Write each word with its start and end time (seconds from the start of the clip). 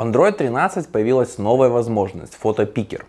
В 0.00 0.02
Android 0.02 0.32
13 0.32 0.88
появилась 0.88 1.36
новая 1.36 1.68
возможность– 1.68 2.34
фотопикер. 2.40 3.04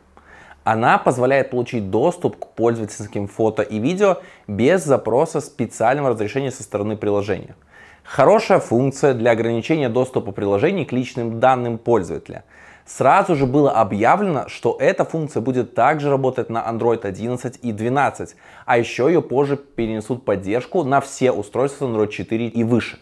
Она 0.65 0.97
позволяет 0.97 1.49
получить 1.49 1.89
доступ 1.89 2.35
к 2.35 2.47
пользовательским 2.47 3.29
фото 3.29 3.61
и 3.61 3.79
видео 3.79 4.17
без 4.45 4.83
запроса 4.83 5.39
специального 5.39 6.09
разрешения 6.09 6.51
со 6.51 6.63
стороны 6.63 6.97
приложения. 6.97 7.55
Хорошая 8.03 8.59
функция 8.59 9.13
для 9.13 9.31
ограничения 9.31 9.87
доступа 9.87 10.33
приложений 10.33 10.83
к 10.83 10.91
личным 10.91 11.39
данным 11.39 11.77
пользователя. 11.77 12.43
Сразу 12.85 13.37
же 13.37 13.45
было 13.45 13.71
объявлено, 13.71 14.49
что 14.49 14.75
эта 14.77 15.05
функция 15.05 15.39
будет 15.39 15.73
также 15.73 16.09
работать 16.09 16.49
на 16.49 16.57
Android 16.69 17.05
11 17.05 17.59
и 17.61 17.71
12, 17.71 18.35
а 18.65 18.77
еще 18.77 19.05
ее 19.05 19.21
позже 19.21 19.55
перенесут 19.55 20.25
поддержку 20.25 20.83
на 20.83 20.99
все 20.99 21.31
устройства 21.31 21.85
Android 21.85 22.09
4 22.09 22.47
и 22.47 22.63
выше. 22.65 22.99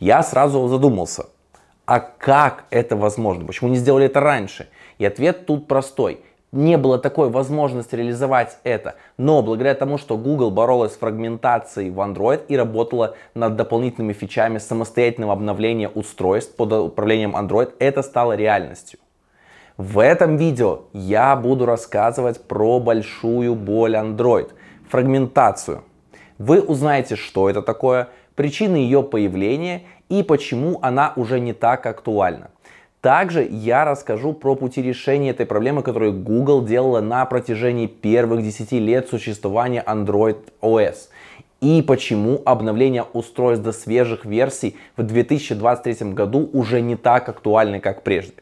Я 0.00 0.24
сразу 0.24 0.66
задумался, 0.66 1.26
а 1.88 2.00
как 2.00 2.66
это 2.68 2.96
возможно? 2.96 3.46
Почему 3.46 3.70
не 3.70 3.76
сделали 3.76 4.04
это 4.04 4.20
раньше? 4.20 4.68
И 4.98 5.06
ответ 5.06 5.46
тут 5.46 5.66
простой 5.66 6.20
не 6.52 6.76
было 6.76 6.98
такой 6.98 7.30
возможности 7.30 7.94
реализовать 7.94 8.58
это. 8.62 8.96
Но 9.16 9.42
благодаря 9.42 9.74
тому, 9.74 9.96
что 9.96 10.18
Google 10.18 10.50
боролась 10.50 10.92
с 10.92 10.96
фрагментацией 10.98 11.88
в 11.88 11.98
Android 12.00 12.42
и 12.48 12.58
работала 12.58 13.16
над 13.34 13.56
дополнительными 13.56 14.12
фичами 14.12 14.58
самостоятельного 14.58 15.32
обновления 15.32 15.88
устройств 15.88 16.56
под 16.56 16.74
управлением 16.74 17.34
Android, 17.34 17.72
это 17.78 18.02
стало 18.02 18.34
реальностью. 18.34 18.98
В 19.78 19.98
этом 19.98 20.36
видео 20.36 20.82
я 20.92 21.36
буду 21.36 21.64
рассказывать 21.64 22.42
про 22.42 22.80
большую 22.80 23.54
боль 23.54 23.94
Android, 23.94 24.50
фрагментацию. 24.90 25.84
Вы 26.36 26.60
узнаете, 26.60 27.16
что 27.16 27.48
это 27.48 27.62
такое, 27.62 28.08
причины 28.38 28.76
ее 28.76 29.02
появления 29.02 29.82
и 30.08 30.22
почему 30.22 30.78
она 30.80 31.12
уже 31.16 31.40
не 31.40 31.52
так 31.52 31.84
актуальна. 31.86 32.52
Также 33.00 33.44
я 33.50 33.84
расскажу 33.84 34.32
про 34.32 34.54
пути 34.54 34.80
решения 34.80 35.30
этой 35.30 35.44
проблемы, 35.44 35.82
которую 35.82 36.12
Google 36.12 36.64
делала 36.64 37.00
на 37.00 37.26
протяжении 37.26 37.88
первых 37.88 38.44
10 38.44 38.70
лет 38.72 39.08
существования 39.08 39.82
Android 39.84 40.38
OS. 40.62 41.08
И 41.60 41.82
почему 41.82 42.40
обновление 42.44 43.04
устройств 43.12 43.64
до 43.64 43.72
свежих 43.72 44.24
версий 44.24 44.76
в 44.96 45.02
2023 45.02 46.12
году 46.12 46.48
уже 46.52 46.80
не 46.80 46.94
так 46.94 47.28
актуальны, 47.28 47.80
как 47.80 48.04
прежде. 48.04 48.34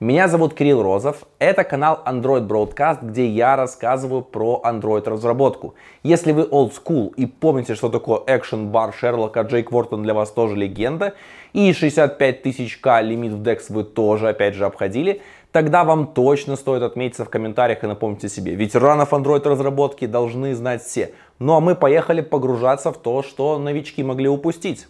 Меня 0.00 0.28
зовут 0.28 0.54
Кирилл 0.54 0.82
Розов. 0.82 1.26
Это 1.38 1.62
канал 1.62 2.00
Android 2.06 2.48
Broadcast, 2.48 3.00
где 3.02 3.26
я 3.26 3.54
рассказываю 3.54 4.22
про 4.22 4.62
Android 4.64 5.06
разработку. 5.06 5.74
Если 6.02 6.32
вы 6.32 6.44
old 6.44 6.72
school 6.72 7.12
и 7.16 7.26
помните, 7.26 7.74
что 7.74 7.90
такое 7.90 8.20
Action 8.20 8.70
Bar 8.70 8.94
Шерлока, 8.98 9.42
Джейк 9.42 9.70
Вортон 9.70 10.02
для 10.02 10.14
вас 10.14 10.30
тоже 10.30 10.56
легенда, 10.56 11.12
и 11.52 11.70
65 11.74 12.42
тысяч 12.42 12.78
К 12.78 13.02
лимит 13.02 13.32
в 13.32 13.42
DEX 13.42 13.64
вы 13.68 13.84
тоже 13.84 14.30
опять 14.30 14.54
же 14.54 14.64
обходили, 14.64 15.20
тогда 15.52 15.84
вам 15.84 16.06
точно 16.06 16.56
стоит 16.56 16.82
отметиться 16.82 17.26
в 17.26 17.28
комментариях 17.28 17.84
и 17.84 17.86
напомните 17.86 18.30
себе. 18.30 18.54
Ветеранов 18.54 19.12
Android 19.12 19.46
разработки 19.46 20.06
должны 20.06 20.54
знать 20.54 20.82
все. 20.82 21.12
Ну 21.38 21.56
а 21.56 21.60
мы 21.60 21.74
поехали 21.74 22.22
погружаться 22.22 22.90
в 22.90 22.96
то, 22.96 23.22
что 23.22 23.58
новички 23.58 24.02
могли 24.02 24.30
упустить. 24.30 24.86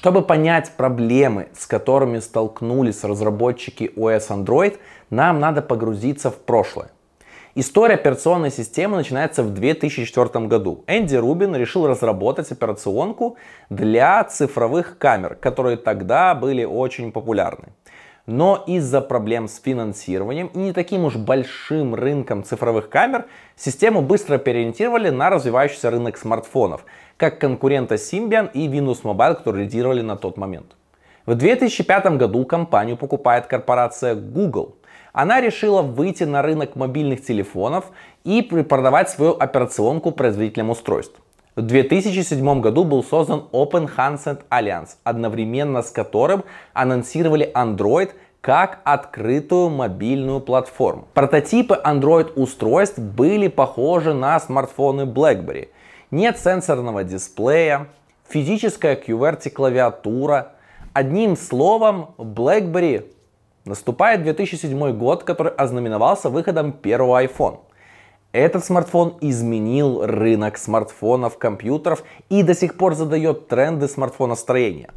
Чтобы 0.00 0.22
понять 0.22 0.72
проблемы, 0.78 1.48
с 1.52 1.66
которыми 1.66 2.20
столкнулись 2.20 3.04
разработчики 3.04 3.92
OS 3.94 4.30
Android, 4.30 4.78
нам 5.10 5.40
надо 5.40 5.60
погрузиться 5.60 6.30
в 6.30 6.38
прошлое. 6.38 6.90
История 7.54 7.96
операционной 7.96 8.50
системы 8.50 8.96
начинается 8.96 9.42
в 9.42 9.52
2004 9.52 10.46
году. 10.46 10.84
Энди 10.86 11.16
Рубин 11.16 11.54
решил 11.54 11.86
разработать 11.86 12.50
операционку 12.50 13.36
для 13.68 14.24
цифровых 14.24 14.96
камер, 14.96 15.34
которые 15.34 15.76
тогда 15.76 16.34
были 16.34 16.64
очень 16.64 17.12
популярны. 17.12 17.68
Но 18.24 18.64
из-за 18.66 19.02
проблем 19.02 19.48
с 19.48 19.60
финансированием 19.60 20.46
и 20.54 20.58
не 20.58 20.72
таким 20.72 21.04
уж 21.04 21.16
большим 21.16 21.94
рынком 21.94 22.42
цифровых 22.42 22.88
камер, 22.88 23.26
систему 23.54 24.00
быстро 24.00 24.38
переориентировали 24.38 25.10
на 25.10 25.28
развивающийся 25.28 25.90
рынок 25.90 26.16
смартфонов, 26.16 26.86
как 27.20 27.38
конкурента 27.38 27.96
Symbian 27.96 28.50
и 28.54 28.66
Windows 28.66 29.02
Mobile, 29.02 29.34
которые 29.34 29.66
лидировали 29.66 30.00
на 30.00 30.16
тот 30.16 30.38
момент. 30.38 30.74
В 31.26 31.34
2005 31.34 32.16
году 32.16 32.46
компанию 32.46 32.96
покупает 32.96 33.46
корпорация 33.46 34.14
Google. 34.14 34.76
Она 35.12 35.42
решила 35.42 35.82
выйти 35.82 36.24
на 36.24 36.40
рынок 36.40 36.76
мобильных 36.76 37.22
телефонов 37.22 37.90
и 38.24 38.40
продавать 38.40 39.10
свою 39.10 39.36
операционку 39.38 40.12
производителям 40.12 40.70
устройств. 40.70 41.20
В 41.56 41.60
2007 41.60 42.60
году 42.62 42.84
был 42.84 43.04
создан 43.04 43.44
Open 43.52 43.90
Handset 43.94 44.40
Alliance, 44.50 44.96
одновременно 45.04 45.82
с 45.82 45.90
которым 45.90 46.44
анонсировали 46.72 47.52
Android 47.54 48.12
как 48.40 48.78
открытую 48.84 49.68
мобильную 49.68 50.40
платформу. 50.40 51.06
Прототипы 51.12 51.78
Android 51.84 52.32
устройств 52.34 52.98
были 52.98 53.48
похожи 53.48 54.14
на 54.14 54.40
смартфоны 54.40 55.02
BlackBerry. 55.02 55.68
Нет 56.10 56.40
сенсорного 56.40 57.04
дисплея, 57.04 57.86
физическая 58.28 58.96
QWERTY 58.96 59.48
клавиатура. 59.50 60.54
Одним 60.92 61.36
словом, 61.36 62.16
BlackBerry 62.18 63.12
наступает 63.64 64.24
2007 64.24 64.92
год, 64.98 65.22
который 65.22 65.52
ознаменовался 65.52 66.28
выходом 66.28 66.72
первого 66.72 67.22
iPhone. 67.22 67.60
Этот 68.32 68.64
смартфон 68.64 69.18
изменил 69.20 70.04
рынок 70.04 70.58
смартфонов, 70.58 71.38
компьютеров 71.38 72.02
и 72.28 72.42
до 72.42 72.56
сих 72.56 72.76
пор 72.76 72.96
задает 72.96 73.46
тренды 73.46 73.86
смартфоностроения. 73.86 74.90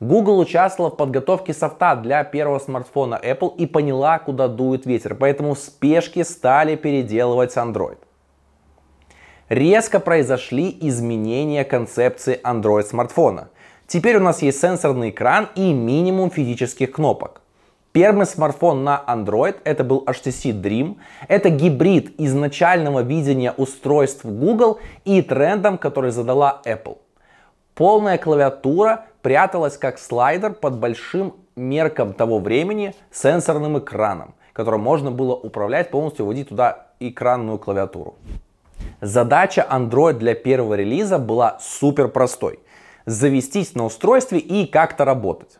Google 0.00 0.40
участвовала 0.40 0.90
в 0.90 0.96
подготовке 0.96 1.54
софта 1.54 1.94
для 1.94 2.24
первого 2.24 2.58
смартфона 2.58 3.20
Apple 3.22 3.54
и 3.56 3.66
поняла, 3.66 4.18
куда 4.18 4.48
дует 4.48 4.84
ветер, 4.84 5.14
поэтому 5.14 5.54
в 5.54 5.60
спешке 5.60 6.24
стали 6.24 6.74
переделывать 6.74 7.56
Android. 7.56 7.98
Резко 9.48 10.00
произошли 10.00 10.76
изменения 10.80 11.64
концепции 11.64 12.40
Android 12.42 12.82
смартфона. 12.82 13.48
Теперь 13.86 14.16
у 14.16 14.20
нас 14.20 14.42
есть 14.42 14.60
сенсорный 14.60 15.10
экран 15.10 15.48
и 15.54 15.72
минимум 15.72 16.32
физических 16.32 16.90
кнопок. 16.90 17.42
Первый 17.92 18.26
смартфон 18.26 18.82
на 18.82 19.00
Android 19.06 19.54
это 19.62 19.84
был 19.84 20.02
HTC 20.04 20.50
Dream. 20.60 20.96
Это 21.28 21.50
гибрид 21.50 22.18
изначального 22.18 23.04
видения 23.04 23.52
устройств 23.52 24.24
Google 24.24 24.80
и 25.04 25.22
трендом, 25.22 25.78
который 25.78 26.10
задала 26.10 26.60
Apple. 26.64 26.98
Полная 27.76 28.18
клавиатура 28.18 29.04
пряталась 29.22 29.78
как 29.78 30.00
слайдер 30.00 30.54
под 30.54 30.78
большим 30.78 31.36
меркам 31.54 32.14
того 32.14 32.40
времени 32.40 32.96
сенсорным 33.12 33.78
экраном, 33.78 34.34
которым 34.52 34.80
можно 34.80 35.12
было 35.12 35.36
управлять, 35.36 35.90
полностью 35.92 36.26
вводить 36.26 36.48
туда 36.48 36.88
экранную 36.98 37.58
клавиатуру. 37.58 38.16
Задача 39.02 39.66
Android 39.70 40.14
для 40.14 40.34
первого 40.34 40.72
релиза 40.72 41.18
была 41.18 41.58
супер 41.60 42.08
простой. 42.08 42.60
Завестись 43.04 43.74
на 43.74 43.84
устройстве 43.84 44.38
и 44.38 44.66
как-то 44.66 45.04
работать. 45.04 45.58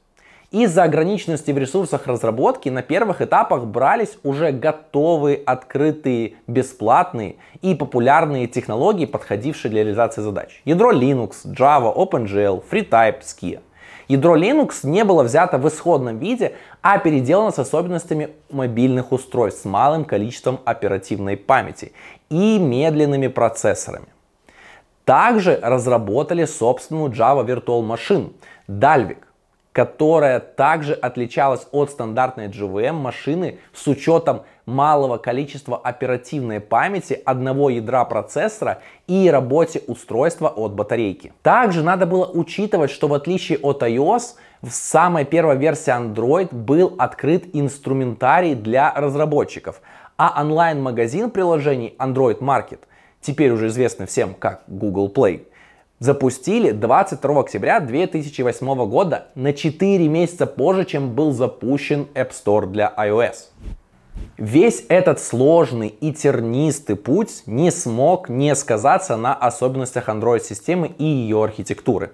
Из-за 0.53 0.85
ограниченности 0.85 1.51
в 1.51 1.59
ресурсах 1.59 2.07
разработки 2.07 2.71
на 2.71 2.81
первых 2.81 3.21
этапах 3.21 3.67
брались 3.67 4.17
уже 4.23 4.53
готовые, 4.53 5.37
открытые, 5.37 6.37
бесплатные 6.47 7.37
и 7.61 7.75
популярные 7.75 8.47
технологии, 8.47 9.05
подходившие 9.05 9.71
для 9.71 9.83
реализации 9.83 10.23
задач. 10.23 10.63
Ядро 10.65 10.93
Linux, 10.93 11.45
Java, 11.45 11.95
OpenGL, 11.95 12.65
FreeType, 12.71 13.21
Skia. 13.21 13.61
Ядро 14.09 14.37
Linux 14.37 14.85
не 14.85 15.05
было 15.05 15.25
взято 15.25 15.59
в 15.59 15.67
исходном 15.67 16.19
виде, 16.19 16.55
а 16.81 16.99
переделано 16.99 17.51
с 17.51 17.59
особенностями 17.59 18.31
мобильных 18.51 19.11
устройств 19.11 19.63
с 19.63 19.65
малым 19.65 20.05
количеством 20.05 20.61
оперативной 20.65 21.37
памяти 21.37 21.93
и 22.31 22.59
медленными 22.59 23.29
процессорами. 23.29 24.09
Также 25.05 25.59
разработали 25.63 26.45
собственную 26.45 27.11
Java 27.11 27.47
Virtual 27.47 27.87
Machine 27.87 28.33
Dalvik, 28.69 29.19
которая 29.73 30.41
также 30.41 30.95
отличалась 30.95 31.67
от 31.71 31.91
стандартной 31.91 32.49
GVM 32.49 32.95
машины 32.95 33.59
с 33.75 33.87
учетом 33.87 34.43
малого 34.65 35.19
количества 35.19 35.77
оперативной 35.77 36.61
памяти 36.61 37.21
одного 37.25 37.69
ядра 37.71 38.05
процессора 38.07 38.81
и 39.07 39.31
работе 39.31 39.83
устройства 39.87 40.49
от 40.49 40.73
батарейки. 40.73 41.33
Также 41.43 41.83
надо 41.83 42.07
было 42.07 42.25
учитывать, 42.25 42.91
что 42.91 43.07
в 43.07 43.15
отличие 43.15 43.59
от 43.59 43.83
iOS, 43.83 44.37
в 44.63 44.71
самой 44.71 45.27
первой 45.27 45.57
версии 45.59 45.93
Android 45.93 46.55
был 46.55 46.95
открыт 46.99 47.45
инструментарий 47.53 48.55
для 48.55 48.93
разработчиков, 48.93 49.83
а 50.17 50.41
онлайн-магазин 50.41 51.31
приложений 51.31 51.95
Android 51.99 52.39
Market, 52.39 52.81
теперь 53.21 53.51
уже 53.51 53.69
известный 53.69 54.07
всем 54.07 54.35
как 54.35 54.63
Google 54.67 55.13
Play, 55.13 55.47
запустили 55.99 56.71
22 56.71 57.41
октября 57.41 57.81
2008 57.81 58.89
года 58.89 59.29
на 59.35 59.53
4 59.53 60.09
месяца 60.09 60.47
позже, 60.47 60.85
чем 60.85 61.15
был 61.15 61.33
запущен 61.33 62.07
App 62.15 62.31
Store 62.31 62.67
для 62.67 62.93
iOS. 62.97 63.51
Весь 64.39 64.85
этот 64.89 65.21
сложный 65.21 65.89
и 65.89 66.13
тернистый 66.13 66.97
путь 66.97 67.43
не 67.47 67.71
смог 67.71 68.29
не 68.29 68.55
сказаться 68.55 69.17
на 69.17 69.35
особенностях 69.35 70.09
Android-системы 70.09 70.89
и 70.99 71.05
ее 71.05 71.43
архитектуры. 71.43 72.13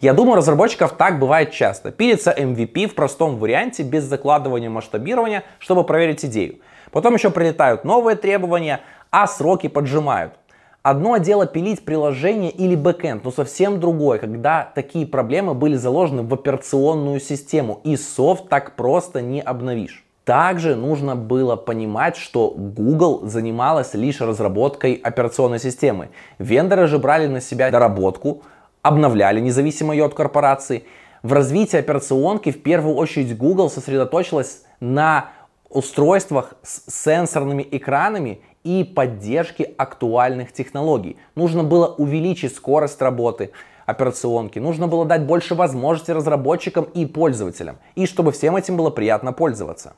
Я 0.00 0.14
думаю, 0.14 0.36
разработчиков 0.36 0.96
так 0.96 1.18
бывает 1.18 1.52
часто. 1.52 1.92
Пилится 1.92 2.34
MVP 2.36 2.88
в 2.88 2.94
простом 2.94 3.36
варианте, 3.36 3.82
без 3.82 4.04
закладывания 4.04 4.68
масштабирования, 4.68 5.44
чтобы 5.58 5.84
проверить 5.84 6.24
идею. 6.24 6.56
Потом 6.92 7.14
еще 7.14 7.30
прилетают 7.30 7.84
новые 7.84 8.16
требования, 8.16 8.80
а 9.10 9.26
сроки 9.26 9.66
поджимают. 9.66 10.34
Одно 10.82 11.16
дело 11.16 11.46
пилить 11.46 11.84
приложение 11.84 12.50
или 12.50 12.74
бэкэнд, 12.74 13.24
но 13.24 13.30
совсем 13.30 13.80
другое, 13.80 14.18
когда 14.18 14.70
такие 14.74 15.06
проблемы 15.06 15.54
были 15.54 15.76
заложены 15.76 16.22
в 16.22 16.34
операционную 16.34 17.20
систему, 17.20 17.80
и 17.84 17.96
софт 17.96 18.48
так 18.48 18.76
просто 18.76 19.22
не 19.22 19.40
обновишь. 19.40 20.04
Также 20.24 20.76
нужно 20.76 21.16
было 21.16 21.56
понимать, 21.56 22.16
что 22.16 22.52
Google 22.56 23.22
занималась 23.24 23.94
лишь 23.94 24.20
разработкой 24.20 24.94
операционной 24.94 25.58
системы. 25.58 26.10
Вендоры 26.38 26.86
же 26.88 26.98
брали 26.98 27.26
на 27.26 27.40
себя 27.40 27.70
доработку, 27.70 28.42
обновляли 28.82 29.40
независимо 29.40 29.94
ее 29.94 30.04
от 30.04 30.14
корпорации. 30.14 30.84
В 31.22 31.32
развитии 31.32 31.78
операционки 31.78 32.50
в 32.50 32.62
первую 32.62 32.96
очередь 32.96 33.36
Google 33.36 33.70
сосредоточилась 33.70 34.62
на 34.80 35.30
устройствах 35.72 36.54
с 36.62 36.82
сенсорными 37.02 37.66
экранами 37.70 38.40
и 38.64 38.84
поддержке 38.84 39.64
актуальных 39.76 40.52
технологий. 40.52 41.16
Нужно 41.34 41.64
было 41.64 41.86
увеличить 41.86 42.54
скорость 42.54 43.00
работы 43.02 43.50
операционки, 43.86 44.58
нужно 44.58 44.86
было 44.86 45.04
дать 45.04 45.26
больше 45.26 45.54
возможностей 45.54 46.12
разработчикам 46.12 46.84
и 46.84 47.04
пользователям, 47.06 47.78
и 47.96 48.06
чтобы 48.06 48.32
всем 48.32 48.56
этим 48.56 48.76
было 48.76 48.90
приятно 48.90 49.32
пользоваться. 49.32 49.94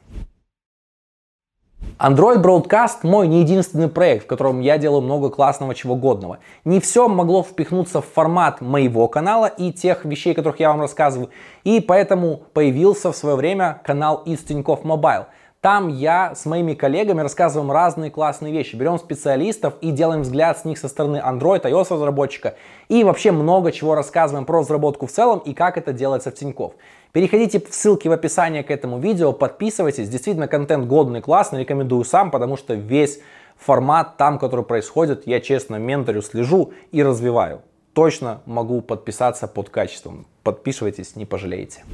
Android 1.99 2.43
Broadcast 2.43 2.99
мой 3.03 3.29
не 3.29 3.43
единственный 3.43 3.89
проект, 3.89 4.25
в 4.25 4.27
котором 4.27 4.61
я 4.61 4.79
делаю 4.79 5.01
много 5.03 5.31
классного 5.31 5.77
чего 5.77 5.95
годного. 5.95 6.39
Не 6.65 6.81
все 6.81 7.09
могло 7.09 7.45
впихнуться 7.45 8.01
в 8.01 8.07
формат 8.07 8.61
моего 8.61 9.07
канала 9.07 9.47
и 9.47 9.71
тех 9.71 10.05
вещей, 10.05 10.35
которых 10.35 10.59
я 10.59 10.71
вам 10.71 10.81
рассказываю. 10.81 11.31
И 11.63 11.81
поэтому 11.81 12.43
появился 12.53 13.13
в 13.13 13.17
свое 13.17 13.37
время 13.37 13.81
канал 13.85 14.23
из 14.27 14.41
Тинькофф 14.41 14.83
Mobile. 14.83 15.27
Там 15.65 15.89
я 15.89 16.35
с 16.35 16.45
моими 16.45 16.75
коллегами 16.75 17.23
рассказываем 17.23 17.73
разные 17.73 18.11
классные 18.11 18.53
вещи. 18.53 18.77
Берем 18.77 18.99
специалистов 18.99 19.73
и 19.81 19.93
делаем 19.93 20.21
взгляд 20.21 20.59
с 20.59 20.67
них 20.67 20.77
со 20.77 20.89
стороны 20.89 21.23
Android, 21.25 21.63
iOS 21.63 21.87
разработчика. 21.89 22.57
И 22.91 23.03
вообще 23.03 23.33
много 23.33 23.73
чего 23.73 23.95
рассказываем 23.95 24.45
про 24.45 24.59
разработку 24.59 25.07
в 25.07 25.11
целом 25.11 25.39
и 25.39 25.55
как 25.55 25.79
это 25.79 25.95
делается 25.95 26.31
в 26.31 26.35
Тинькофф. 26.35 26.75
Переходите 27.13 27.61
в 27.61 27.75
ссылки 27.75 28.09
в 28.09 28.13
описании 28.13 28.61
к 28.61 28.71
этому 28.71 28.99
видео, 28.99 29.33
подписывайтесь. 29.33 30.11
Действительно, 30.11 30.49
контент 30.49 30.87
годный, 30.87 31.23
классный, 31.23 31.61
рекомендую 31.61 32.05
сам, 32.05 32.31
потому 32.31 32.59
что 32.59 32.75
весь 32.75 33.21
формат 33.57 34.19
там, 34.19 34.39
который 34.39 34.67
происходит, 34.67 35.27
я 35.27 35.41
честно 35.41 35.77
менторю, 35.77 36.21
слежу 36.21 36.75
и 36.93 37.03
развиваю. 37.03 37.63
Точно 37.95 38.43
могу 38.45 38.83
подписаться 38.83 39.49
под 39.49 39.71
качеством. 39.71 40.27
Подписывайтесь, 40.43 41.17
не 41.17 41.25
пожалеете. 41.25 41.85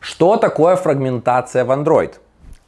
Что 0.00 0.38
такое 0.38 0.76
фрагментация 0.76 1.62
в 1.66 1.70
Android? 1.70 2.14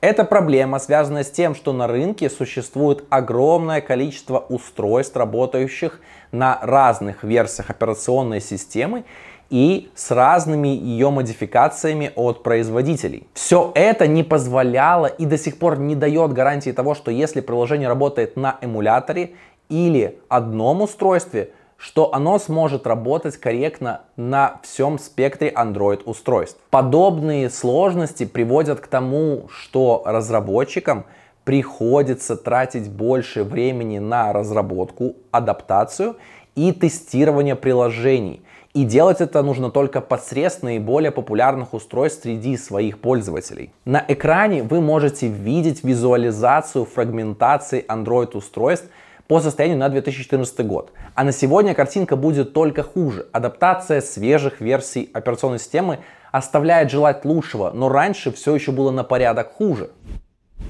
Это 0.03 0.25
проблема, 0.25 0.79
связанная 0.79 1.25
с 1.25 1.31
тем, 1.31 1.55
что 1.55 1.73
на 1.73 1.87
рынке 1.87 2.29
существует 2.29 3.05
огромное 3.09 3.81
количество 3.81 4.39
устройств, 4.39 5.17
работающих 5.17 6.01
на 6.31 6.59
разных 6.61 7.25
версиях 7.25 7.71
операционной 7.71 8.43
системы 8.43 9.05
и 9.49 9.91
с 9.95 10.11
разными 10.11 10.69
ее 10.69 11.09
модификациями 11.09 12.13
от 12.17 12.43
производителей. 12.43 13.27
Все 13.33 13.73
это 13.75 14.07
не 14.07 14.25
позволяло 14.25 15.07
и 15.07 15.25
до 15.25 15.39
сих 15.39 15.59
пор 15.59 15.79
не 15.79 15.95
дает 15.95 16.35
гарантии 16.35 16.71
того, 16.71 16.95
что 16.95 17.11
если 17.11 17.41
приложение 17.41 17.89
работает 17.89 18.37
на 18.37 18.59
эмуляторе 18.61 19.33
или 19.71 20.19
одном 20.29 20.83
устройстве, 20.83 21.53
что 21.83 22.15
оно 22.15 22.39
сможет 22.39 22.87
работать 22.87 23.37
корректно 23.39 24.03
на 24.17 24.61
всем 24.63 25.01
спектре 25.01 25.51
Android 25.51 26.03
устройств. 26.05 26.61
Подобные 26.71 27.51
сложности 27.51 28.25
приводят 28.25 28.79
к 28.79 28.87
тому, 28.87 29.49
что 29.49 30.03
разработчикам 30.07 31.05
приходится 31.43 32.37
тратить 32.37 32.89
больше 32.89 33.43
времени 33.43 33.99
на 33.99 34.33
разработку, 34.33 35.17
адаптацию 35.33 36.15
и 36.55 36.71
тестирование 36.71 37.57
приложений. 37.57 38.43
И 38.75 38.85
делать 38.85 39.21
это 39.21 39.43
нужно 39.43 39.69
только 39.69 40.01
посредством 40.01 40.69
наиболее 40.69 41.11
популярных 41.11 41.75
устройств 41.75 42.23
среди 42.23 42.57
своих 42.57 43.01
пользователей. 43.01 43.73
На 43.85 44.05
экране 44.07 44.63
вы 44.63 44.81
можете 44.81 45.27
видеть 45.27 45.83
визуализацию 45.83 46.85
фрагментации 46.85 47.85
Android 47.89 48.37
устройств 48.37 48.89
по 49.33 49.41
состоянию 49.41 49.79
на 49.79 49.89
2014 49.89 50.67
год. 50.67 50.93
А 51.15 51.25
на 51.25 51.33
сегодня 51.33 51.73
картинка 51.73 52.17
будет 52.17 52.53
только 52.53 52.83
хуже. 52.83 53.29
Адаптация 53.33 54.03
свежих 54.03 54.61
версий 54.61 55.09
операционной 55.15 55.59
системы 55.59 56.01
оставляет 56.33 56.91
желать 56.91 57.25
лучшего, 57.25 57.71
но 57.71 57.89
раньше 57.89 58.31
все 58.31 58.55
еще 58.55 58.73
было 58.73 58.91
на 58.91 59.05
порядок 59.05 59.55
хуже. 59.55 59.89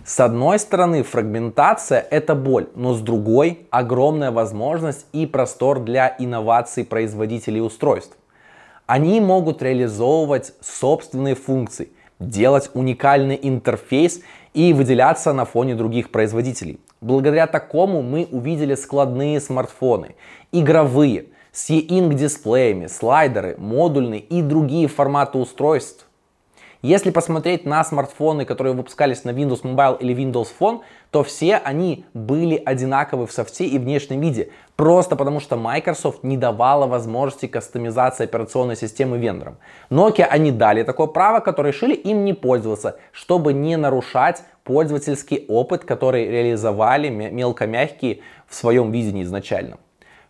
С 0.04 0.20
одной 0.20 0.60
стороны, 0.60 1.02
фрагментация– 1.02 2.06
это 2.12 2.36
боль, 2.36 2.68
но 2.76 2.94
с 2.94 3.00
другой– 3.00 3.66
огромная 3.70 4.30
возможность 4.30 5.06
и 5.12 5.26
простор 5.26 5.80
для 5.80 6.14
инноваций 6.20 6.84
производителей 6.84 7.60
устройств. 7.60 8.16
Они 8.86 9.20
могут 9.20 9.60
реализовывать 9.60 10.52
собственные 10.60 11.34
функции, 11.34 11.88
делать 12.20 12.70
уникальный 12.74 13.40
интерфейс 13.42 14.20
и 14.54 14.72
выделяться 14.72 15.32
на 15.32 15.44
фоне 15.44 15.74
других 15.74 16.10
производителей. 16.10 16.80
Благодаря 17.00 17.46
такому 17.46 18.02
мы 18.02 18.28
увидели 18.30 18.74
складные 18.74 19.40
смартфоны, 19.40 20.14
игровые, 20.52 21.26
с 21.52 21.68
e-ink 21.68 22.14
дисплеями, 22.14 22.86
слайдеры, 22.86 23.56
модульные 23.58 24.20
и 24.20 24.40
другие 24.40 24.88
форматы 24.88 25.38
устройств. 25.38 26.06
Если 26.82 27.10
посмотреть 27.10 27.64
на 27.64 27.84
смартфоны, 27.84 28.44
которые 28.44 28.74
выпускались 28.74 29.22
на 29.22 29.30
Windows 29.30 29.62
Mobile 29.62 29.98
или 30.00 30.16
Windows 30.16 30.48
Phone, 30.58 30.80
то 31.12 31.22
все 31.22 31.56
они 31.56 32.06
были 32.12 32.56
одинаковы 32.56 33.28
в 33.28 33.32
софте 33.32 33.66
и 33.66 33.78
внешнем 33.78 34.20
виде. 34.20 34.50
Просто 34.74 35.14
потому 35.14 35.38
что 35.38 35.56
Microsoft 35.56 36.24
не 36.24 36.36
давала 36.36 36.88
возможности 36.88 37.46
кастомизации 37.46 38.24
операционной 38.24 38.74
системы 38.74 39.18
вендорам. 39.18 39.58
Nokia 39.90 40.24
они 40.24 40.50
дали 40.50 40.82
такое 40.82 41.06
право, 41.06 41.38
которое 41.38 41.68
решили 41.68 41.94
им 41.94 42.24
не 42.24 42.32
пользоваться, 42.32 42.96
чтобы 43.12 43.52
не 43.52 43.76
нарушать 43.76 44.42
пользовательский 44.64 45.44
опыт, 45.46 45.84
который 45.84 46.28
реализовали 46.28 47.10
мелкомягкие 47.10 48.22
в 48.48 48.56
своем 48.56 48.90
видении 48.90 49.22
изначально. 49.22 49.78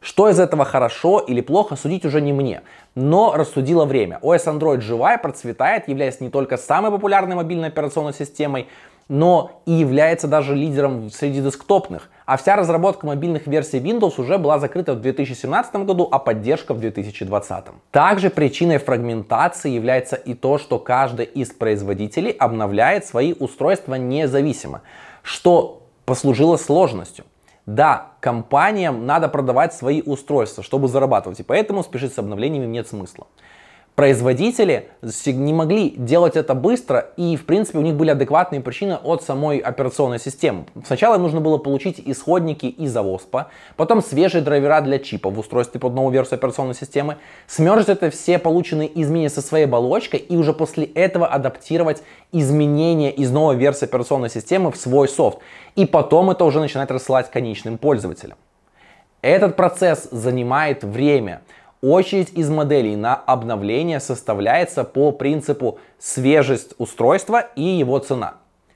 Что 0.02 0.28
из 0.28 0.40
этого 0.40 0.64
хорошо 0.64 1.20
или 1.20 1.40
плохо, 1.40 1.76
судить 1.76 2.04
уже 2.04 2.20
не 2.20 2.32
мне. 2.32 2.62
Но 2.96 3.34
рассудило 3.36 3.84
время. 3.84 4.18
OS 4.20 4.46
Android 4.46 4.80
живая, 4.80 5.16
процветает, 5.16 5.86
являясь 5.86 6.20
не 6.20 6.28
только 6.28 6.56
самой 6.56 6.90
популярной 6.90 7.36
мобильной 7.36 7.68
операционной 7.68 8.12
системой, 8.12 8.66
но 9.08 9.62
и 9.64 9.72
является 9.72 10.26
даже 10.26 10.56
лидером 10.56 11.08
среди 11.10 11.40
десктопных. 11.40 12.10
А 12.26 12.36
вся 12.36 12.56
разработка 12.56 13.06
мобильных 13.06 13.46
версий 13.46 13.78
Windows 13.78 14.14
уже 14.16 14.38
была 14.38 14.58
закрыта 14.58 14.94
в 14.94 15.00
2017 15.00 15.76
году, 15.76 16.08
а 16.10 16.18
поддержка 16.18 16.74
в 16.74 16.80
2020. 16.80 17.64
Также 17.92 18.30
причиной 18.30 18.78
фрагментации 18.78 19.70
является 19.70 20.16
и 20.16 20.34
то, 20.34 20.58
что 20.58 20.80
каждый 20.80 21.26
из 21.26 21.50
производителей 21.50 22.32
обновляет 22.32 23.06
свои 23.06 23.34
устройства 23.34 23.94
независимо, 23.94 24.82
что 25.22 25.82
послужило 26.06 26.56
сложностью. 26.56 27.24
Да, 27.66 28.12
компаниям 28.20 29.06
надо 29.06 29.28
продавать 29.28 29.72
свои 29.72 30.02
устройства, 30.02 30.64
чтобы 30.64 30.88
зарабатывать, 30.88 31.40
и 31.40 31.44
поэтому 31.44 31.84
спешить 31.84 32.12
с 32.12 32.18
обновлениями 32.18 32.66
нет 32.66 32.88
смысла. 32.88 33.28
Производители 33.94 34.88
не 35.26 35.52
могли 35.52 35.90
делать 35.90 36.34
это 36.36 36.54
быстро, 36.54 37.10
и 37.18 37.36
в 37.36 37.44
принципе 37.44 37.76
у 37.76 37.82
них 37.82 37.94
были 37.94 38.08
адекватные 38.08 38.62
причины 38.62 38.94
от 38.94 39.22
самой 39.22 39.58
операционной 39.58 40.18
системы. 40.18 40.64
Сначала 40.86 41.18
нужно 41.18 41.42
было 41.42 41.58
получить 41.58 42.00
исходники 42.02 42.64
из 42.64 42.96
ОВОСПа, 42.96 43.48
потом 43.76 44.02
свежие 44.02 44.42
драйвера 44.42 44.80
для 44.80 44.98
чипа 44.98 45.28
в 45.28 45.38
устройстве 45.38 45.78
под 45.78 45.92
новую 45.92 46.10
версию 46.10 46.36
операционной 46.36 46.74
системы, 46.74 47.18
смержить 47.46 47.90
это 47.90 48.08
все 48.08 48.38
полученные 48.38 48.90
изменения 49.02 49.28
со 49.28 49.42
своей 49.42 49.66
оболочкой 49.66 50.20
и 50.20 50.36
уже 50.36 50.54
после 50.54 50.86
этого 50.86 51.26
адаптировать 51.26 52.02
изменения 52.32 53.10
из 53.10 53.30
новой 53.30 53.56
версии 53.56 53.84
операционной 53.84 54.30
системы 54.30 54.72
в 54.72 54.76
свой 54.78 55.06
софт. 55.06 55.40
И 55.76 55.84
потом 55.84 56.30
это 56.30 56.46
уже 56.46 56.60
начинать 56.60 56.90
рассылать 56.90 57.30
конечным 57.30 57.76
пользователям. 57.76 58.38
Этот 59.20 59.54
процесс 59.54 60.08
занимает 60.10 60.82
время. 60.82 61.42
Очередь 61.82 62.32
из 62.34 62.48
моделей 62.48 62.94
на 62.94 63.16
обновление 63.16 63.98
составляется 63.98 64.84
по 64.84 65.10
принципу 65.10 65.80
свежесть 65.98 66.74
устройства 66.78 67.48
и 67.56 67.62
его 67.62 67.98
цена. 67.98 68.34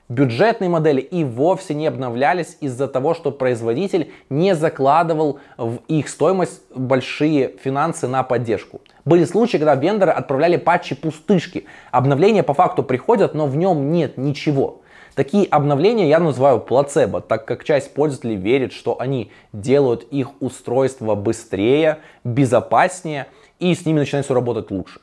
Бюджетные 0.09 0.69
модели 0.69 0.99
и 0.99 1.23
вовсе 1.23 1.73
не 1.73 1.87
обновлялись 1.87 2.57
из-за 2.59 2.89
того, 2.89 3.13
что 3.13 3.31
производитель 3.31 4.11
не 4.29 4.55
закладывал 4.55 5.39
в 5.55 5.77
их 5.87 6.09
стоимость 6.09 6.61
большие 6.75 7.53
финансы 7.63 8.09
на 8.09 8.23
поддержку. 8.23 8.81
Были 9.05 9.23
случаи, 9.23 9.55
когда 9.55 9.75
вендоры 9.75 10.11
отправляли 10.11 10.57
патчи 10.57 10.93
пустышки. 10.93 11.63
Обновления 11.91 12.43
по 12.43 12.53
факту 12.53 12.83
приходят, 12.83 13.33
но 13.33 13.47
в 13.47 13.55
нем 13.55 13.89
нет 13.89 14.17
ничего. 14.17 14.81
Такие 15.17 15.47
обновления 15.47 16.07
я 16.07 16.19
называю 16.19 16.59
плацебо, 16.59 17.21
так 17.21 17.45
как 17.45 17.63
часть 17.63 17.91
пользователей 17.95 18.35
верит, 18.35 18.71
что 18.71 19.01
они 19.01 19.31
делают 19.51 20.03
их 20.11 20.39
устройство 20.43 21.15
быстрее, 21.15 21.97
безопаснее 22.23 23.25
и 23.57 23.73
с 23.73 23.83
ними 23.83 23.97
начинает 23.97 24.25
все 24.25 24.35
работать 24.35 24.69
лучше. 24.69 24.99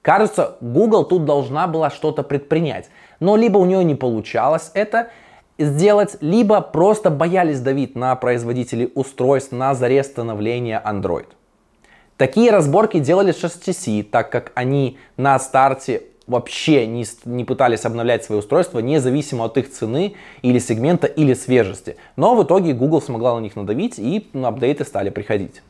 Кажется, 0.00 0.56
Google 0.62 1.04
тут 1.04 1.26
должна 1.26 1.66
была 1.66 1.90
что-то 1.90 2.22
предпринять, 2.22 2.88
но 3.20 3.36
либо 3.36 3.58
у 3.58 3.66
нее 3.66 3.84
не 3.84 3.94
получалось 3.94 4.70
это 4.72 5.10
сделать, 5.58 6.16
либо 6.22 6.62
просто 6.62 7.10
боялись 7.10 7.60
давить 7.60 7.94
на 7.94 8.16
производителей 8.16 8.90
устройств 8.94 9.52
на 9.52 9.74
заре 9.74 10.02
становления 10.02 10.82
Android. 10.82 11.26
Такие 12.16 12.50
разборки 12.50 13.00
делали 13.00 13.32
с 13.32 13.44
HTC, 13.44 14.02
так 14.04 14.32
как 14.32 14.52
они 14.54 14.96
на 15.18 15.38
старте 15.38 16.04
вообще 16.26 16.86
не, 16.86 17.04
не 17.24 17.44
пытались 17.44 17.84
обновлять 17.84 18.24
свои 18.24 18.38
устройства, 18.38 18.78
независимо 18.80 19.44
от 19.44 19.58
их 19.58 19.70
цены 19.70 20.14
или 20.42 20.58
сегмента 20.58 21.06
или 21.06 21.34
свежести. 21.34 21.96
Но 22.16 22.34
в 22.34 22.42
итоге 22.44 22.72
Google 22.72 23.02
смогла 23.02 23.34
на 23.34 23.40
них 23.40 23.56
надавить 23.56 23.98
и 23.98 24.28
апдейты 24.34 24.84
стали 24.84 25.10
приходить. 25.10 25.62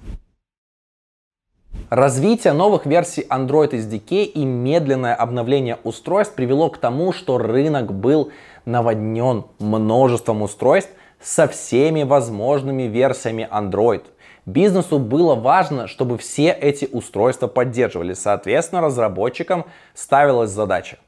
Развитие 1.91 2.55
новых 2.55 2.87
версий 2.87 3.27
Android 3.29 3.71
SDK 3.73 4.25
и 4.25 4.45
медленное 4.45 5.15
обновление 5.15 5.79
устройств 5.85 6.35
привело 6.35 6.71
к 6.71 6.79
тому, 6.79 7.13
что 7.13 7.37
рынок 7.37 7.93
был 7.93 8.31
наводнен 8.65 9.45
множеством 9.59 10.43
устройств 10.43 10.91
со 11.21 11.47
всеми 11.47 12.03
возможными 12.03 12.85
версиями 12.85 13.47
Android. 13.51 14.03
Бизнесу 14.45 14.99
было 14.99 15.37
важно, 15.37 15.87
чтобы 15.87 16.19
все 16.19 16.51
эти 16.51 16.89
устройства 16.91 17.47
поддерживали. 17.47 18.13
Соответственно, 18.13 18.81
разработчикам 18.81 19.67
ставилась 19.95 20.51
задача. 20.51 20.99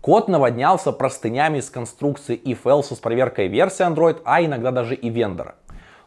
Код 0.00 0.28
наводнялся 0.28 0.90
простынями 0.90 1.60
с 1.60 1.70
конструкции 1.70 2.38
if 2.44 2.64
else 2.64 2.94
с 2.94 2.98
проверкой 2.98 3.46
версии 3.46 3.86
Android, 3.86 4.20
а 4.24 4.42
иногда 4.44 4.72
даже 4.72 4.94
и 4.94 5.08
вендора. 5.08 5.54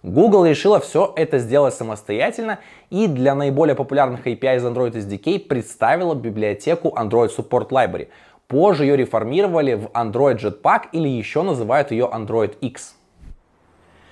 Google 0.03 0.45
решила 0.45 0.79
все 0.79 1.11
это 1.15 1.39
сделать 1.39 1.73
самостоятельно 1.73 2.59
и 2.89 3.07
для 3.07 3.33
наиболее 3.33 3.75
популярных 3.75 4.27
API 4.27 4.57
из 4.57 4.65
Android 4.65 4.91
SDK 4.91 5.47
представила 5.47 6.13
библиотеку 6.15 6.93
Android 6.97 7.31
Support 7.35 7.69
Library. 7.69 8.09
Позже 8.47 8.85
ее 8.85 8.95
реформировали 8.97 9.73
в 9.73 9.85
Android 9.87 10.37
Jetpack 10.37 10.89
или 10.91 11.07
еще 11.07 11.41
называют 11.41 11.91
ее 11.91 12.09
Android 12.13 12.55
X. 12.59 12.95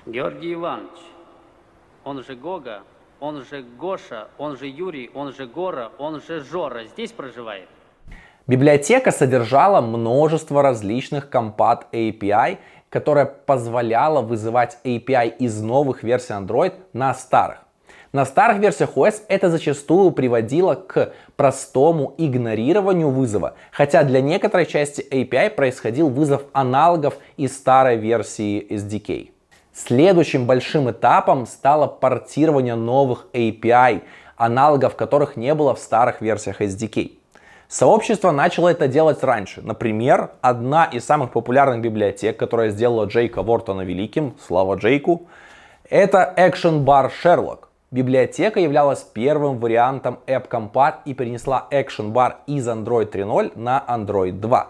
Георгий 0.05 0.53
Иванович, 0.53 0.89
он 2.05 2.23
же 2.23 2.35
Гога, 2.35 2.83
он 3.19 3.43
же 3.43 3.65
Гоша, 3.79 4.27
он 4.37 4.57
же 4.57 4.67
Юрий, 4.67 5.09
он 5.13 5.33
же 5.33 5.47
Гора, 5.47 5.91
он 5.97 6.21
же 6.21 6.39
Жора 6.41 6.85
здесь 6.85 7.11
проживает? 7.11 7.67
Библиотека 8.47 9.11
содержала 9.11 9.81
множество 9.81 10.61
различных 10.61 11.29
компат 11.29 11.87
API, 11.91 12.59
которая 12.89 13.25
позволяла 13.25 14.21
вызывать 14.21 14.77
API 14.83 15.35
из 15.39 15.59
новых 15.61 16.03
версий 16.03 16.33
Android 16.33 16.73
на 16.93 17.13
старых. 17.15 17.57
На 18.13 18.23
старых 18.23 18.59
версиях 18.59 18.95
OS 18.95 19.23
это 19.27 19.49
зачастую 19.49 20.11
приводило 20.11 20.75
к 20.75 21.11
простому 21.35 22.13
игнорированию 22.19 23.09
вызова, 23.09 23.55
хотя 23.71 24.03
для 24.03 24.21
некоторой 24.21 24.67
части 24.67 25.05
API 25.11 25.49
происходил 25.49 26.09
вызов 26.09 26.43
аналогов 26.53 27.17
из 27.35 27.57
старой 27.57 27.97
версии 27.97 28.65
SDK. 28.69 29.34
Следующим 29.75 30.45
большим 30.45 30.89
этапом 30.89 31.45
стало 31.45 31.87
портирование 31.87 32.75
новых 32.75 33.25
API, 33.33 34.03
аналогов 34.37 34.95
которых 34.95 35.35
не 35.35 35.53
было 35.53 35.75
в 35.75 35.79
старых 35.79 36.21
версиях 36.21 36.61
SDK. 36.61 37.11
Сообщество 37.67 38.31
начало 38.31 38.69
это 38.69 38.87
делать 38.87 39.21
раньше. 39.21 39.61
Например, 39.61 40.31
одна 40.39 40.85
из 40.85 41.03
самых 41.03 41.31
популярных 41.33 41.81
библиотек, 41.81 42.37
которая 42.37 42.69
сделала 42.69 43.03
Джейка 43.03 43.43
Вортона 43.43 43.81
великим, 43.81 44.37
слава 44.47 44.75
Джейку, 44.75 45.27
это 45.89 46.33
Action 46.37 46.85
Bar 46.85 47.11
Sherlock. 47.21 47.65
Библиотека 47.91 48.61
являлась 48.61 49.01
первым 49.01 49.59
вариантом 49.59 50.19
App 50.25 50.47
Compat 50.47 50.99
и 51.03 51.13
перенесла 51.13 51.67
Action 51.69 52.13
Bar 52.13 52.35
из 52.47 52.65
Android 52.65 53.11
3.0 53.11 53.51
на 53.59 53.83
Android 53.89 54.39
2. 54.39 54.67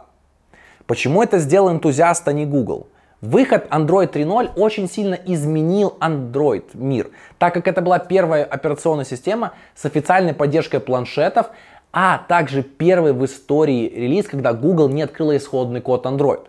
Почему 0.87 1.21
это 1.21 1.37
сделал 1.37 1.71
энтузиаст, 1.71 2.27
а 2.27 2.33
не 2.33 2.47
Google? 2.47 2.87
Выход 3.25 3.65
Android 3.71 4.11
3.0 4.11 4.51
очень 4.55 4.87
сильно 4.87 5.15
изменил 5.15 5.97
Android 5.99 6.65
мир, 6.75 7.09
так 7.39 7.55
как 7.55 7.67
это 7.67 7.81
была 7.81 7.97
первая 7.97 8.43
операционная 8.43 9.03
система 9.03 9.53
с 9.73 9.83
официальной 9.83 10.35
поддержкой 10.35 10.79
планшетов, 10.79 11.47
а 11.91 12.19
также 12.19 12.61
первый 12.61 13.13
в 13.13 13.25
истории 13.25 13.89
релиз, 13.89 14.27
когда 14.27 14.53
Google 14.53 14.89
не 14.89 15.01
открыла 15.01 15.35
исходный 15.37 15.81
код 15.81 16.05
Android. 16.05 16.45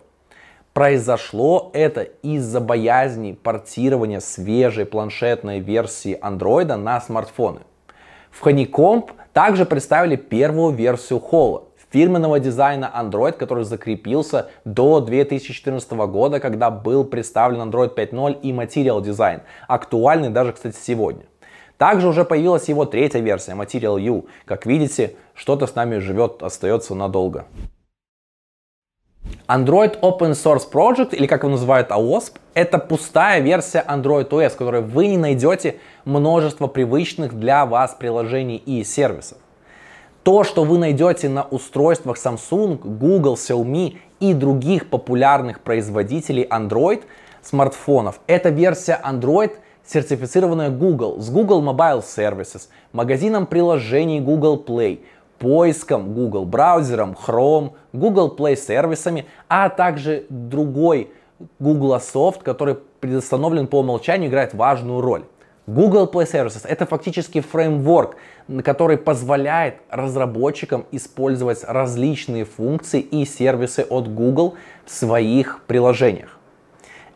Произошло 0.73 1.71
это 1.73 2.03
из-за 2.03 2.59
боязни 2.59 3.31
портирования 3.31 4.19
свежей 4.19 4.85
планшетной 4.85 5.59
версии 5.59 6.19
Android 6.21 6.75
на 6.75 7.01
смартфоны. 7.01 7.61
В 8.29 8.45
Honeycomb 8.45 9.09
также 9.33 9.65
представили 9.65 10.15
первую 10.15 10.75
версию 10.75 11.23
Holo, 11.31 11.66
фирменного 11.91 12.39
дизайна 12.39 12.91
Android, 12.95 13.33
который 13.33 13.63
закрепился 13.63 14.49
до 14.65 14.99
2014 15.01 15.91
года, 15.91 16.39
когда 16.39 16.69
был 16.69 17.03
представлен 17.03 17.69
Android 17.69 17.95
5.0 17.95 18.41
и 18.41 18.51
Material 18.51 19.01
Design, 19.01 19.41
актуальный 19.67 20.29
даже, 20.29 20.53
кстати, 20.53 20.77
сегодня. 20.81 21.25
Также 21.77 22.07
уже 22.07 22.25
появилась 22.25 22.69
его 22.69 22.85
третья 22.85 23.19
версия, 23.19 23.51
Material 23.51 23.99
U. 24.01 24.25
Как 24.45 24.65
видите, 24.65 25.15
что-то 25.35 25.67
с 25.67 25.75
нами 25.75 25.99
живет, 25.99 26.41
остается 26.41 26.95
надолго. 26.95 27.45
Android 29.47 29.99
Open 30.01 30.31
Source 30.31 30.69
Project, 30.71 31.15
или 31.15 31.27
как 31.27 31.43
его 31.43 31.51
называют 31.51 31.89
AOSP, 31.89 32.33
это 32.53 32.79
пустая 32.79 33.41
версия 33.41 33.83
Android 33.87 34.29
OS, 34.29 34.49
в 34.49 34.57
которой 34.57 34.81
вы 34.81 35.07
не 35.07 35.17
найдете 35.17 35.79
множество 36.05 36.67
привычных 36.67 37.37
для 37.37 37.65
вас 37.65 37.95
приложений 37.97 38.57
и 38.65 38.83
сервисов. 38.83 39.37
То, 40.27 40.43
что 40.43 40.65
вы 40.65 40.77
найдете 40.77 41.29
на 41.29 41.43
устройствах 41.43 42.17
Samsung, 42.17 42.79
Google, 42.83 43.35
Xiaomi 43.35 43.95
и 44.19 44.33
других 44.33 44.89
популярных 44.89 45.61
производителей 45.61 46.43
Android 46.43 47.03
смартфонов, 47.41 48.19
это 48.27 48.49
версия 48.49 48.99
Android– 49.01 49.51
сертифицированная 49.85 50.69
Google 50.69 51.21
с 51.21 51.29
Google 51.29 51.63
Mobile 51.63 52.03
Services, 52.03 52.63
магазином 52.91 53.45
приложений 53.45 54.19
Google 54.19 54.61
Play, 54.61 54.99
поиском 55.39 56.13
Google 56.13 56.43
браузером, 56.43 57.15
Chrome, 57.25 57.71
Google 57.93 58.35
Play 58.37 58.57
сервисами, 58.57 59.27
а 59.47 59.69
также 59.69 60.25
другой 60.27 61.09
Google 61.57 61.95
Soft, 61.99 62.43
который 62.43 62.75
предустановлен 62.99 63.67
по 63.67 63.79
умолчанию, 63.79 64.29
играет 64.29 64.53
важную 64.53 64.99
роль. 64.99 65.23
Google 65.67 66.09
Play 66.09 66.25
Services 66.31 66.65
это 66.65 66.85
фактически 66.85 67.41
фреймворк, 67.41 68.15
который 68.63 68.97
позволяет 68.97 69.75
разработчикам 69.89 70.85
использовать 70.91 71.63
различные 71.63 72.45
функции 72.45 73.01
и 73.01 73.25
сервисы 73.25 73.85
от 73.89 74.07
Google 74.13 74.55
в 74.85 74.91
своих 74.91 75.61
приложениях. 75.67 76.39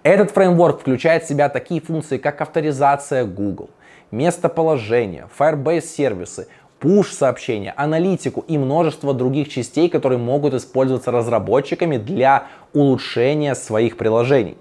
Этот 0.04 0.32
фреймворк 0.32 0.82
включает 0.82 1.24
в 1.24 1.28
себя 1.28 1.48
такие 1.48 1.80
функции, 1.80 2.18
как 2.18 2.42
авторизация 2.42 3.24
Google, 3.24 3.70
местоположение, 4.10 5.28
Firebase 5.38 5.82
сервисы, 5.82 6.48
push 6.82 7.12
сообщения, 7.12 7.74
аналитику 7.78 8.44
и 8.48 8.58
множество 8.58 9.14
других 9.14 9.50
частей, 9.50 9.90
которые 9.90 10.18
могут 10.18 10.56
использоваться 10.56 11.12
разработчиками 11.12 11.98
для 11.98 12.48
улучшения 12.74 13.54
своих 13.54 13.98
приложений. 13.98 14.58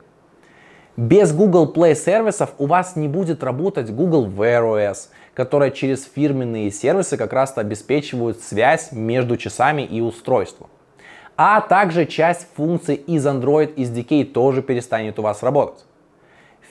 Без 0.98 1.32
Google 1.32 1.72
Play 1.72 1.94
сервисов 1.94 2.50
у 2.58 2.66
вас 2.66 2.94
не 2.94 3.08
будет 3.08 3.42
работать 3.42 3.90
Google 3.90 4.26
Wear 4.26 4.62
OS, 4.62 5.08
которая 5.40 5.70
через 5.70 6.04
фирменные 6.04 6.70
сервисы 6.70 7.16
как 7.16 7.32
раз 7.32 7.56
обеспечивают 7.56 8.42
связь 8.42 8.92
между 8.92 9.38
часами 9.38 9.80
и 9.80 10.02
устройством 10.02 10.68
а 11.42 11.62
также 11.62 12.04
часть 12.04 12.47
функций 12.54 12.97
из 12.97 13.26
Android 13.26 13.75
SDK 13.75 14.26
тоже 14.26 14.61
перестанет 14.61 15.18
у 15.18 15.23
вас 15.23 15.42
работать. 15.42 15.87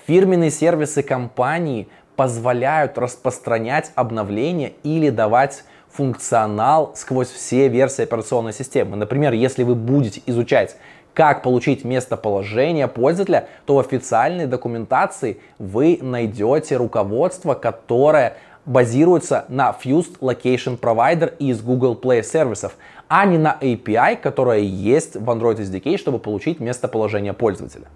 Фирменные 0.06 0.52
сервисы 0.52 1.02
компании 1.02 1.88
позволяют 2.16 3.00
распространять 3.00 3.92
обновления 3.96 4.74
или 4.84 5.10
давать 5.10 5.64
функционал 5.90 6.92
сквозь 6.96 7.30
все 7.30 7.68
версии 7.68 8.04
операционной 8.04 8.54
системы. 8.54 8.96
Например, 8.96 9.34
если 9.34 9.64
вы 9.64 9.74
будете 9.74 10.22
изучать 10.28 10.76
как 11.16 11.42
получить 11.42 11.84
местоположение 11.84 12.88
пользователя, 12.88 13.50
то 13.66 13.76
в 13.76 13.80
официальной 13.80 14.46
документации 14.46 15.42
вы 15.58 15.98
найдете 16.02 16.78
руководство, 16.78 17.56
которое 17.56 18.38
базируется 18.70 19.46
на 19.50 19.76
Fused 19.84 20.20
Location 20.20 20.80
Provider 20.80 21.36
из 21.40 21.60
Google 21.60 22.00
Play 22.00 22.22
сервисов, 22.22 22.78
а 23.08 23.26
не 23.26 23.40
на 23.40 23.58
API, 23.60 24.16
которая 24.16 24.60
есть 24.60 25.16
в 25.16 25.28
Android 25.28 25.58
SDK, 25.58 25.98
чтобы 25.98 26.20
получить 26.20 26.60
местоположение 26.60 27.34
пользователя. 27.34 27.88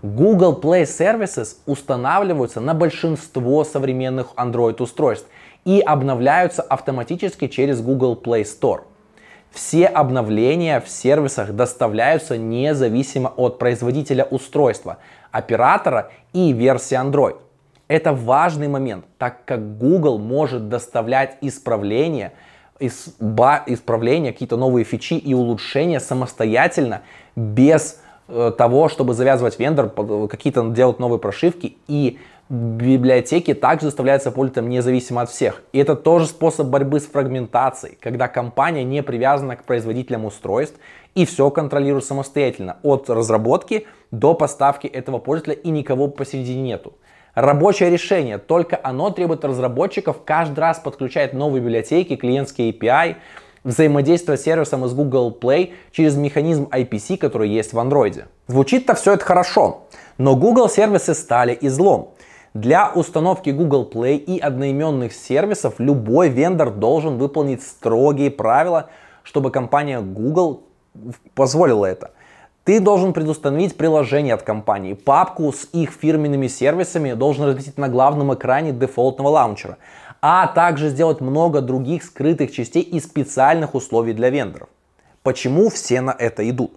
Google 0.00 0.60
Play 0.62 0.84
Services 0.84 1.56
устанавливаются 1.66 2.60
на 2.60 2.74
большинство 2.74 3.64
современных 3.64 4.28
Android 4.36 4.80
устройств 4.80 5.26
и 5.64 5.80
обновляются 5.80 6.62
автоматически 6.62 7.48
через 7.48 7.80
Google 7.80 8.14
Play 8.14 8.44
Store. 8.44 8.82
Все 9.50 9.86
обновления 9.86 10.80
в 10.80 10.88
сервисах 10.88 11.52
доставляются 11.54 12.38
независимо 12.38 13.32
от 13.36 13.58
производителя 13.58 14.22
устройства, 14.22 14.98
оператора 15.32 16.12
и 16.32 16.52
версии 16.52 16.96
Android. 16.96 17.38
Это 17.88 18.12
важный 18.12 18.68
момент, 18.68 19.06
так 19.16 19.44
как 19.46 19.78
Google 19.78 20.18
может 20.18 20.68
доставлять 20.68 21.38
исправления, 21.40 22.34
исправления, 22.78 24.32
какие-то 24.32 24.58
новые 24.58 24.84
фичи 24.84 25.14
и 25.14 25.32
улучшения 25.32 25.98
самостоятельно, 25.98 27.00
без 27.34 28.00
э, 28.28 28.52
того, 28.56 28.88
чтобы 28.90 29.14
завязывать 29.14 29.58
вендор, 29.58 29.90
какие-то 30.28 30.68
делать 30.68 30.98
новые 30.98 31.18
прошивки 31.18 31.76
и 31.88 32.18
библиотеки 32.50 33.52
также 33.54 33.86
заставляются 33.86 34.30
пользователям 34.30 34.68
независимо 34.68 35.22
от 35.22 35.30
всех. 35.30 35.62
И 35.72 35.78
это 35.78 35.96
тоже 35.96 36.26
способ 36.26 36.68
борьбы 36.68 37.00
с 37.00 37.06
фрагментацией, 37.06 37.96
когда 38.00 38.28
компания 38.28 38.84
не 38.84 39.02
привязана 39.02 39.56
к 39.56 39.64
производителям 39.64 40.24
устройств 40.24 40.78
и 41.14 41.26
все 41.26 41.50
контролирует 41.50 42.04
самостоятельно, 42.04 42.76
от 42.82 43.10
разработки 43.10 43.86
до 44.10 44.34
поставки 44.34 44.86
этого 44.86 45.18
пользователя 45.18 45.54
и 45.54 45.70
никого 45.70 46.08
посередине 46.08 46.62
нету. 46.62 46.94
Рабочее 47.34 47.90
решение, 47.90 48.38
только 48.38 48.78
оно 48.82 49.10
требует 49.10 49.44
разработчиков 49.44 50.22
каждый 50.24 50.60
раз 50.60 50.78
подключать 50.78 51.32
новые 51.32 51.62
библиотеки, 51.62 52.16
клиентские 52.16 52.72
API, 52.72 53.16
взаимодействовать 53.64 54.40
с 54.40 54.44
сервисом 54.44 54.84
из 54.84 54.94
Google 54.94 55.36
Play 55.38 55.74
через 55.92 56.16
механизм 56.16 56.68
IPC, 56.70 57.18
который 57.18 57.50
есть 57.50 57.72
в 57.72 57.78
Android. 57.78 58.24
Звучит-то 58.46 58.94
все 58.94 59.12
это 59.12 59.24
хорошо, 59.24 59.84
но 60.16 60.36
Google 60.36 60.68
сервисы 60.68 61.14
стали 61.14 61.56
излом. 61.60 62.10
Для 62.54 62.90
установки 62.90 63.50
Google 63.50 63.88
Play 63.92 64.16
и 64.16 64.38
одноименных 64.38 65.12
сервисов 65.12 65.74
любой 65.78 66.30
вендор 66.30 66.70
должен 66.70 67.18
выполнить 67.18 67.62
строгие 67.62 68.30
правила, 68.30 68.88
чтобы 69.22 69.50
компания 69.50 70.00
Google 70.00 70.64
позволила 71.34 71.84
это. 71.84 72.12
Ты 72.68 72.80
должен 72.80 73.14
предустановить 73.14 73.78
приложение 73.78 74.34
от 74.34 74.42
компании, 74.42 74.92
папку 74.92 75.50
с 75.54 75.70
их 75.72 75.90
фирменными 75.90 76.48
сервисами 76.48 77.14
должен 77.14 77.46
разместить 77.46 77.78
на 77.78 77.88
главном 77.88 78.34
экране 78.34 78.72
дефолтного 78.72 79.28
лаунчера, 79.30 79.78
а 80.20 80.46
также 80.48 80.90
сделать 80.90 81.22
много 81.22 81.62
других 81.62 82.02
скрытых 82.02 82.52
частей 82.52 82.82
и 82.82 83.00
специальных 83.00 83.74
условий 83.74 84.12
для 84.12 84.28
вендоров. 84.28 84.68
Почему 85.22 85.70
все 85.70 86.02
на 86.02 86.10
это 86.10 86.46
идут? 86.50 86.72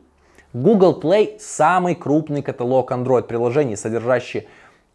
Google 0.53 0.97
Play 0.97 1.37
самый 1.41 1.95
крупный 1.95 2.41
каталог 2.41 2.89
Android 2.93 3.23
приложений, 3.23 3.75
содержащий 3.75 4.47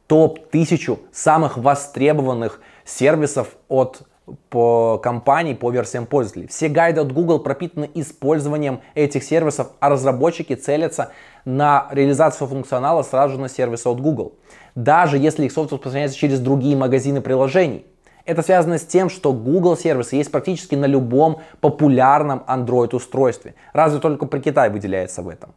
топ-1000 0.07 0.99
самых 1.13 1.59
востребованных 1.59 2.59
сервисов 2.87 3.49
от 3.69 4.01
по 4.49 4.99
компании, 4.99 5.55
по 5.55 5.71
версиям 5.71 6.07
пользователей. 6.07 6.49
Все 6.49 6.69
гайды 6.69 7.01
от 7.01 7.13
Google 7.13 7.39
пропитаны 7.39 7.89
использованием 7.95 8.81
этих 8.95 9.23
сервисов, 9.23 9.69
а 9.79 9.89
разработчики 9.89 10.55
целятся 10.55 11.13
на 11.45 11.87
реализацию 11.93 12.49
функционала 12.49 13.03
сразу 13.03 13.35
же 13.35 13.41
на 13.41 13.49
сервисы 13.49 13.89
от 13.89 14.01
Google. 14.01 14.35
Даже 14.75 15.19
если 15.19 15.45
их 15.45 15.53
софт 15.53 15.73
распространяется 15.73 16.19
через 16.19 16.41
другие 16.41 16.77
магазины 16.77 17.21
приложений. 17.21 17.87
Это 18.25 18.43
связано 18.43 18.79
с 18.79 18.85
тем, 18.85 19.09
что 19.09 19.33
Google 19.33 19.77
сервисы 19.77 20.17
есть 20.17 20.33
практически 20.33 20.75
на 20.75 20.87
любом 20.87 21.41
популярном 21.61 22.43
Android 22.49 22.95
устройстве. 22.97 23.55
Разве 23.73 24.01
только 24.01 24.27
при 24.27 24.41
Китае 24.41 24.71
выделяется 24.71 25.23
в 25.23 25.29
этом. 25.29 25.55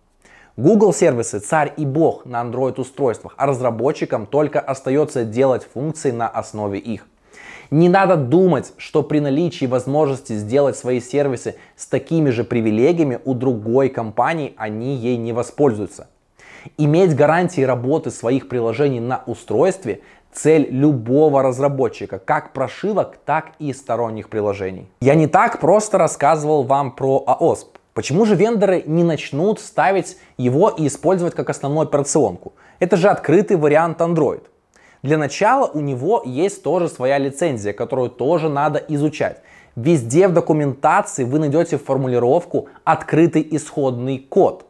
Google 0.55 0.93
сервисы 0.93 1.39
царь 1.39 1.73
и 1.77 1.85
бог 1.85 2.25
на 2.25 2.43
Android 2.43 2.79
устройствах, 2.79 3.33
а 3.37 3.47
разработчикам 3.47 4.27
только 4.27 4.59
остается 4.59 5.23
делать 5.23 5.63
функции 5.73 6.11
на 6.11 6.27
основе 6.27 6.77
их. 6.77 7.07
Не 7.71 7.87
надо 7.87 8.15
думать, 8.15 8.73
что 8.77 9.03
при 9.03 9.19
наличии 9.19 9.65
возможности 9.65 10.33
сделать 10.33 10.75
свои 10.75 10.99
сервисы 10.99 11.55
с 11.75 11.85
такими 11.85 12.31
же 12.31 12.43
привилегиями 12.43 13.19
у 13.25 13.33
другой 13.33 13.89
компании 13.89 14.53
они 14.57 14.95
ей 14.95 15.17
не 15.17 15.33
воспользуются. 15.33 16.07
Иметь 16.77 17.15
гарантии 17.15 17.61
работы 17.61 18.11
своих 18.11 18.49
приложений 18.49 19.01
на 19.01 19.23
устройстве– 19.25 20.01
цель 20.31 20.67
любого 20.69 21.41
разработчика, 21.41 22.19
как 22.19 22.53
прошивок, 22.53 23.17
так 23.25 23.51
и 23.59 23.73
сторонних 23.73 24.29
приложений. 24.29 24.87
Я 25.01 25.15
не 25.15 25.27
так 25.27 25.59
просто 25.59 25.97
рассказывал 25.97 26.63
вам 26.63 26.91
про 26.91 27.23
AOSP. 27.27 27.67
Почему 27.93 28.25
же 28.25 28.35
вендоры 28.35 28.83
не 28.85 29.03
начнут 29.03 29.59
ставить 29.59 30.17
его 30.37 30.69
и 30.69 30.87
использовать 30.87 31.35
как 31.35 31.49
основную 31.49 31.87
операционку? 31.87 32.53
Это 32.79 32.95
же 32.95 33.09
открытый 33.09 33.57
вариант 33.57 33.99
Android. 33.99 34.43
Для 35.01 35.17
начала 35.17 35.67
у 35.67 35.79
него 35.79 36.21
есть 36.25 36.61
тоже 36.61 36.89
своя 36.89 37.17
лицензия, 37.17 37.71
которую 37.71 38.09
тоже 38.09 38.49
надо 38.49 38.79
изучать. 38.89 39.41
Везде 39.75 40.27
в 40.27 40.33
документации 40.33 41.23
вы 41.23 41.39
найдете 41.39 41.77
формулировку 41.77 42.67
«открытый 42.83 43.47
исходный 43.51 44.17
код», 44.19 44.65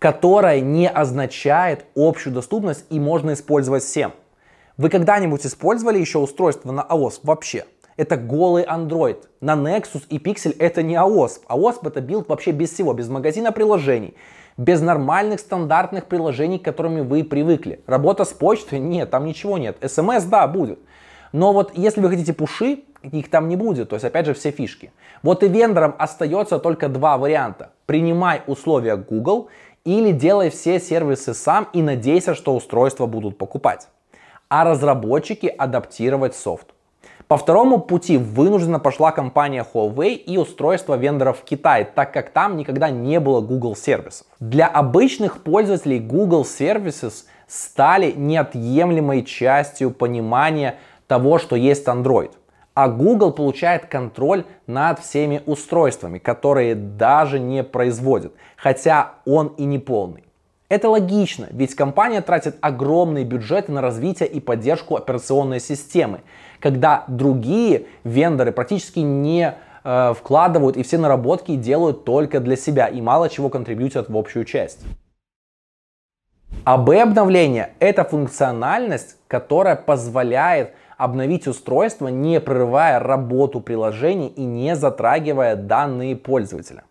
которая 0.00 0.60
не 0.60 0.88
означает 0.88 1.84
общую 1.94 2.34
доступность 2.34 2.84
и 2.90 2.98
можно 2.98 3.34
использовать 3.34 3.84
всем. 3.84 4.12
Вы 4.76 4.88
когда-нибудь 4.88 5.46
использовали 5.46 5.98
еще 5.98 6.18
устройство 6.18 6.72
на 6.72 6.80
iOS 6.80 7.20
вообще? 7.22 7.66
Это 7.96 8.16
голый 8.16 8.64
Android. 8.64 9.18
На 9.40 9.54
Nexus 9.54 10.02
и 10.08 10.18
Pixel 10.18 10.56
это 10.58 10.82
не 10.82 10.94
AOSP. 10.94 11.42
AOSP 11.48 11.88
это 11.88 12.00
билд 12.00 12.28
вообще 12.28 12.50
без 12.50 12.72
всего, 12.72 12.94
без 12.94 13.08
магазина 13.08 13.52
приложений 13.52 14.14
без 14.56 14.80
нормальных 14.80 15.40
стандартных 15.40 16.06
приложений, 16.06 16.58
к 16.58 16.64
которыми 16.64 17.00
вы 17.00 17.24
привыкли. 17.24 17.80
Работа 17.86 18.24
с 18.24 18.32
почтой? 18.32 18.78
Нет, 18.78 19.10
там 19.10 19.24
ничего 19.24 19.58
нет. 19.58 19.76
СМС, 19.84 20.24
да, 20.24 20.46
будет. 20.46 20.78
Но 21.32 21.52
вот 21.52 21.72
если 21.74 22.00
вы 22.00 22.10
хотите 22.10 22.32
пуши, 22.32 22.84
их 23.02 23.30
там 23.30 23.48
не 23.48 23.56
будет. 23.56 23.88
То 23.88 23.96
есть, 23.96 24.04
опять 24.04 24.26
же, 24.26 24.34
все 24.34 24.50
фишки. 24.50 24.92
Вот 25.22 25.42
и 25.42 25.48
вендорам 25.48 25.94
остается 25.98 26.58
только 26.58 26.88
два 26.88 27.16
варианта. 27.18 27.70
Принимай 27.86 28.42
условия 28.46 28.96
Google 28.96 29.48
или 29.84 30.12
делай 30.12 30.50
все 30.50 30.78
сервисы 30.78 31.34
сам 31.34 31.68
и 31.72 31.82
надейся, 31.82 32.34
что 32.34 32.54
устройства 32.54 33.06
будут 33.06 33.38
покупать. 33.38 33.88
А 34.48 34.64
разработчики 34.64 35.46
адаптировать 35.46 36.34
софт. 36.34 36.68
По 37.32 37.38
второму 37.38 37.80
пути 37.80 38.18
вынуждена 38.18 38.78
пошла 38.78 39.10
компания 39.10 39.64
Huawei 39.72 40.12
и 40.12 40.36
устройство 40.36 40.98
вендоров 40.98 41.38
в 41.38 41.44
Китае, 41.44 41.86
так 41.86 42.12
как 42.12 42.28
там 42.28 42.58
никогда 42.58 42.90
не 42.90 43.20
было 43.20 43.40
Google 43.40 43.74
сервисов. 43.74 44.26
Для 44.38 44.66
обычных 44.66 45.42
пользователей 45.42 45.98
Google 45.98 46.42
Services 46.42 47.24
стали 47.46 48.12
неотъемлемой 48.12 49.24
частью 49.24 49.92
понимания 49.92 50.74
того, 51.06 51.38
что 51.38 51.56
есть 51.56 51.88
Android. 51.88 52.32
А 52.74 52.88
Google 52.88 53.32
получает 53.32 53.86
контроль 53.86 54.44
над 54.66 54.98
всеми 54.98 55.40
устройствами, 55.46 56.18
которые 56.18 56.74
даже 56.74 57.40
не 57.40 57.64
производит, 57.64 58.34
хотя 58.58 59.12
он 59.24 59.54
и 59.56 59.64
не 59.64 59.78
полный. 59.78 60.24
Это 60.72 60.88
логично, 60.88 61.48
ведь 61.50 61.74
компания 61.74 62.22
тратит 62.22 62.56
огромные 62.62 63.26
бюджеты 63.26 63.70
на 63.70 63.82
развитие 63.82 64.26
и 64.26 64.40
поддержку 64.40 64.96
операционной 64.96 65.60
системы, 65.60 66.22
когда 66.60 67.04
другие 67.08 67.88
вендоры 68.04 68.52
практически 68.52 69.00
не 69.00 69.54
э, 69.84 70.14
вкладывают 70.16 70.78
и 70.78 70.82
все 70.82 70.96
наработки 70.96 71.56
делают 71.56 72.06
только 72.06 72.40
для 72.40 72.56
себя 72.56 72.86
и 72.86 73.02
мало 73.02 73.28
чего 73.28 73.50
контрибьютят 73.50 74.08
в 74.08 74.16
общую 74.16 74.46
часть. 74.46 74.80
АБ-обновление– 76.64 77.74
это 77.78 78.04
функциональность, 78.04 79.18
которая 79.28 79.76
позволяет 79.76 80.72
обновить 80.96 81.46
устройство, 81.46 82.08
не 82.08 82.40
прерывая 82.40 82.98
работу 82.98 83.60
приложений 83.60 84.32
и 84.36 84.42
не 84.42 84.74
затрагивая 84.74 85.54
данные 85.54 86.16
пользователя. 86.16 86.84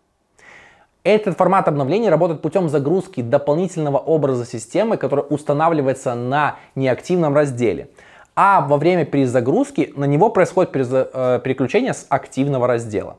Этот 1.03 1.35
формат 1.35 1.67
обновления 1.67 2.09
работает 2.09 2.41
путем 2.41 2.69
загрузки 2.69 3.21
дополнительного 3.21 3.97
образа 3.97 4.45
системы, 4.45 4.97
который 4.97 5.25
устанавливается 5.27 6.13
на 6.13 6.57
неактивном 6.75 7.35
разделе. 7.35 7.89
А 8.35 8.61
во 8.61 8.77
время 8.77 9.05
перезагрузки 9.05 9.91
на 9.95 10.05
него 10.05 10.29
происходит 10.29 10.71
э, 10.75 11.41
переключение 11.43 11.93
с 11.93 12.05
активного 12.07 12.67
раздела. 12.67 13.17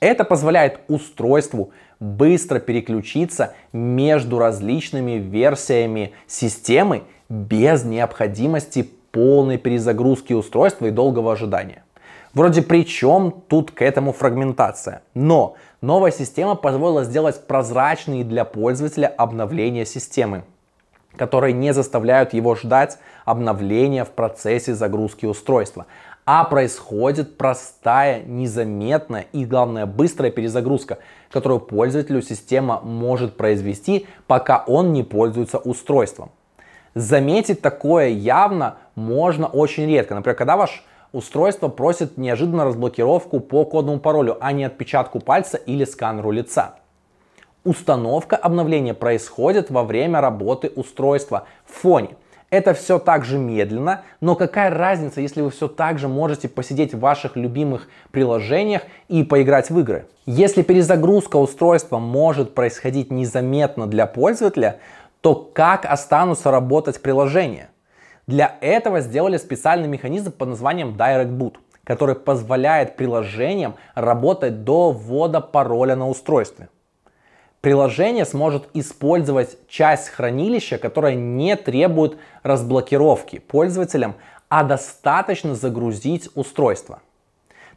Это 0.00 0.24
позволяет 0.24 0.80
устройству 0.88 1.70
быстро 2.00 2.60
переключиться 2.60 3.54
между 3.72 4.38
различными 4.38 5.12
версиями 5.12 6.12
системы 6.26 7.02
без 7.28 7.84
необходимости 7.84 8.90
полной 9.10 9.58
перезагрузки 9.58 10.32
устройства 10.32 10.86
и 10.86 10.90
долгого 10.90 11.32
ожидания. 11.32 11.82
Вроде 12.34 12.60
при 12.60 12.84
чем 12.84 13.32
тут 13.48 13.70
к 13.70 13.80
этому 13.80 14.12
фрагментация? 14.12 15.02
Но 15.14 15.56
новая 15.80 16.10
система 16.10 16.54
позволила 16.54 17.04
сделать 17.04 17.46
прозрачные 17.46 18.24
для 18.24 18.44
пользователя 18.44 19.06
обновления 19.06 19.84
системы, 19.84 20.44
которые 21.16 21.52
не 21.52 21.72
заставляют 21.72 22.32
его 22.32 22.54
ждать 22.54 22.98
обновления 23.24 24.04
в 24.04 24.10
процессе 24.10 24.74
загрузки 24.74 25.26
устройства, 25.26 25.86
а 26.24 26.44
происходит 26.44 27.36
простая, 27.36 28.22
незаметная 28.22 29.26
и, 29.32 29.44
главное, 29.44 29.86
быстрая 29.86 30.32
перезагрузка, 30.32 30.98
которую 31.30 31.60
пользователю 31.60 32.20
система 32.20 32.80
может 32.80 33.36
произвести, 33.36 34.06
пока 34.26 34.64
он 34.66 34.92
не 34.92 35.04
пользуется 35.04 35.58
устройством. 35.58 36.30
Заметить 36.94 37.60
такое 37.60 38.08
явно 38.08 38.78
можно 38.94 39.46
очень 39.46 39.86
редко. 39.86 40.14
Например, 40.14 40.34
когда 40.34 40.56
ваш 40.56 40.82
устройство 41.16 41.68
просит 41.68 42.18
неожиданно 42.18 42.64
разблокировку 42.64 43.40
по 43.40 43.64
кодовому 43.64 44.00
паролю, 44.00 44.36
а 44.40 44.52
не 44.52 44.64
отпечатку 44.64 45.18
пальца 45.18 45.56
или 45.56 45.84
сканеру 45.84 46.30
лица. 46.30 46.76
Установка 47.64 48.36
обновления 48.36 48.92
происходит 48.92 49.70
во 49.70 49.82
время 49.82 50.20
работы 50.20 50.70
устройства 50.76 51.46
в 51.64 51.72
фоне. 51.72 52.10
Это 52.50 52.74
все 52.74 52.98
так 52.98 53.24
же 53.24 53.38
медленно, 53.38 54.02
но 54.20 54.36
какая 54.36 54.70
разница, 54.70 55.20
если 55.20 55.40
вы 55.40 55.50
все 55.50 55.66
так 55.66 55.98
же 55.98 56.06
можете 56.06 56.48
посидеть 56.48 56.94
в 56.94 57.00
ваших 57.00 57.34
любимых 57.34 57.88
приложениях 58.12 58.82
и 59.08 59.24
поиграть 59.24 59.70
в 59.70 59.78
игры? 59.80 60.06
Если 60.26 60.62
перезагрузка 60.62 61.38
устройства 61.38 61.98
может 61.98 62.54
происходить 62.54 63.10
незаметно 63.10 63.86
для 63.86 64.06
пользователя, 64.06 64.78
то 65.22 65.34
как 65.34 65.86
останутся 65.86 66.50
работать 66.50 67.02
приложения? 67.02 67.70
Для 68.26 68.56
этого 68.60 69.00
сделали 69.00 69.36
специальный 69.36 69.88
механизм 69.88 70.32
под 70.32 70.48
названием 70.48 70.96
Direct 70.96 71.36
Boot, 71.36 71.56
который 71.84 72.14
позволяет 72.14 72.96
приложениям 72.96 73.76
работать 73.94 74.64
до 74.64 74.90
ввода 74.90 75.40
пароля 75.40 75.96
на 75.96 76.08
устройстве 76.08 76.68
приложение 77.66 78.24
сможет 78.24 78.68
использовать 78.74 79.58
часть 79.68 80.10
хранилища, 80.10 80.78
которая 80.78 81.16
не 81.16 81.56
требует 81.56 82.16
разблокировки 82.44 83.40
пользователям, 83.40 84.14
а 84.48 84.62
достаточно 84.62 85.56
загрузить 85.56 86.28
устройство. 86.36 87.00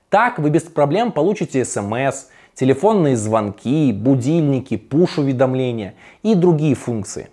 Так 0.09 0.37
вы 0.37 0.51
без 0.51 0.61
проблем 0.61 1.11
получите 1.11 1.65
смс, 1.65 2.27
телефонные 2.53 3.17
звонки, 3.17 3.91
будильники, 3.91 4.77
пуш-уведомления 4.77 5.95
и 6.21 6.35
другие 6.35 6.75
функции. 6.75 7.29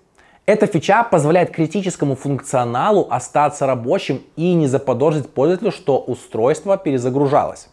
Эта 0.46 0.68
фича 0.68 1.02
позволяет 1.02 1.50
критическому 1.50 2.14
функционалу 2.14 3.08
остаться 3.10 3.66
рабочим 3.66 4.22
и 4.36 4.54
не 4.54 4.68
заподозрить 4.68 5.28
пользователю, 5.28 5.72
что 5.72 5.98
устройство 5.98 6.78
перезагружалось. 6.78 7.68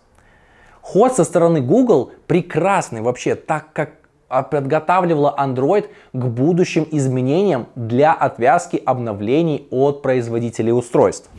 Ход 0.81 1.15
со 1.15 1.23
стороны 1.23 1.61
Google 1.61 2.11
прекрасный 2.25 3.01
вообще, 3.01 3.35
так 3.35 3.71
как 3.73 3.91
а 4.27 4.41
подготавливала 4.41 5.35
Android 5.37 5.89
к 6.11 6.25
будущим 6.25 6.87
изменениям 6.89 7.67
для 7.75 8.11
отвязки 8.13 8.81
обновлений 8.83 9.67
от 9.69 10.01
производителей 10.01 10.71
устройств. 10.71 11.29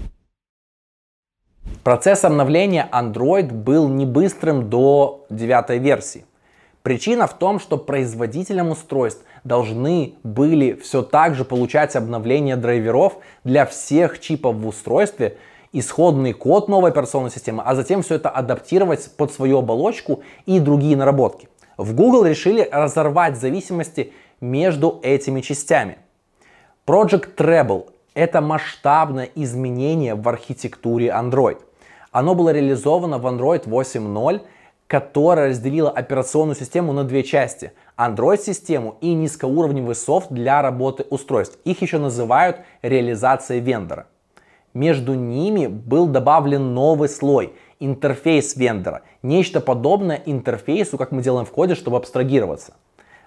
Процесс 1.82 2.24
обновления 2.24 2.88
Android 2.92 3.52
был 3.52 3.88
не 3.88 4.06
быстрым 4.06 4.70
до 4.70 5.26
девятой 5.28 5.78
версии. 5.78 6.24
Причина 6.82 7.26
в 7.26 7.34
том, 7.36 7.58
что 7.58 7.78
производителям 7.78 8.70
устройств 8.70 9.24
должны 9.44 10.14
были 10.24 10.72
все 10.72 11.02
так 11.02 11.34
же 11.34 11.44
получать 11.44 11.94
обновления 11.96 12.56
драйверов 12.56 13.18
для 13.44 13.66
всех 13.66 14.18
чипов 14.18 14.56
в 14.56 14.66
устройстве, 14.66 15.36
исходный 15.72 16.32
код 16.32 16.68
новой 16.68 16.90
операционной 16.90 17.30
системы, 17.30 17.62
а 17.64 17.74
затем 17.74 18.02
все 18.02 18.16
это 18.16 18.30
адаптировать 18.30 19.10
под 19.16 19.32
свою 19.32 19.58
оболочку 19.58 20.22
и 20.46 20.58
другие 20.58 20.96
наработки. 20.96 21.48
В 21.76 21.94
Google 21.94 22.24
решили 22.24 22.68
разорвать 22.70 23.36
зависимости 23.36 24.12
между 24.40 25.00
этими 25.02 25.40
частями. 25.40 25.98
Project 26.86 27.34
Treble– 27.36 27.88
это 28.14 28.40
масштабное 28.40 29.28
изменение 29.34 30.14
в 30.14 30.28
архитектуре 30.28 31.08
Android. 31.08 31.58
Оно 32.12 32.34
было 32.34 32.50
реализовано 32.50 33.18
в 33.18 33.26
Android 33.26 33.64
8.0, 33.64 34.42
которая 34.86 35.48
разделила 35.48 35.90
операционную 35.90 36.54
систему 36.54 36.92
на 36.92 37.04
две 37.04 37.24
части– 37.24 37.72
Android-систему 37.96 38.96
и 39.00 39.14
низкоуровневый 39.14 39.94
софт 39.94 40.30
для 40.30 40.62
работы 40.62 41.04
устройств. 41.10 41.58
Их 41.64 41.80
еще 41.82 41.98
называют 41.98 42.58
реализацией 42.82 43.60
вендора. 43.60 44.06
Между 44.72 45.14
ними 45.14 45.66
был 45.68 46.08
добавлен 46.08 46.74
новый 46.74 47.08
слой– 47.08 47.52
интерфейс 47.80 48.56
вендора. 48.56 49.02
Нечто 49.22 49.60
подобное 49.60 50.20
интерфейсу, 50.26 50.98
как 50.98 51.12
мы 51.12 51.22
делаем 51.22 51.46
в 51.46 51.52
коде, 51.52 51.76
чтобы 51.76 51.96
абстрагироваться. 51.96 52.74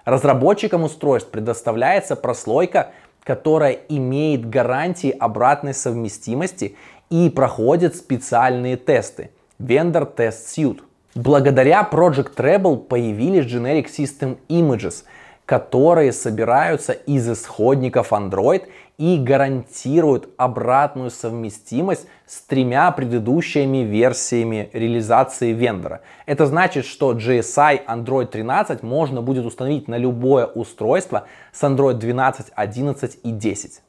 Разработчикам 0.04 0.84
устройств 0.84 1.30
предоставляется 1.30 2.16
прослойка, 2.16 2.92
которая 3.22 3.72
имеет 3.88 4.48
гарантии 4.48 5.10
обратной 5.10 5.74
совместимости 5.74 6.76
и 7.10 7.30
проходит 7.30 7.96
специальные 7.96 8.76
тесты. 8.76 9.30
Vendor 9.58 10.14
Test 10.14 10.46
Suite. 10.54 10.82
Благодаря 11.20 11.82
Project 11.90 12.36
Treble 12.36 12.76
появились 12.76 13.44
Generic 13.44 13.86
System 13.86 14.38
Images, 14.48 15.02
которые 15.46 16.12
собираются 16.12 16.92
из 16.92 17.28
исходников 17.28 18.12
Android 18.12 18.68
и 18.98 19.18
гарантируют 19.18 20.28
обратную 20.36 21.10
совместимость 21.10 22.06
с 22.24 22.42
тремя 22.42 22.92
предыдущими 22.92 23.78
версиями 23.78 24.70
реализации 24.72 25.52
вендора. 25.52 26.02
Это 26.26 26.46
значит, 26.46 26.84
что 26.84 27.14
GSI 27.14 27.84
Android 27.84 28.26
13 28.26 28.84
можно 28.84 29.20
будет 29.20 29.44
установить 29.44 29.88
на 29.88 29.98
любое 29.98 30.46
устройство 30.46 31.26
с 31.50 31.64
Android 31.64 31.94
12, 31.94 32.52
11 32.54 33.18
и 33.24 33.32
10. 33.32 33.82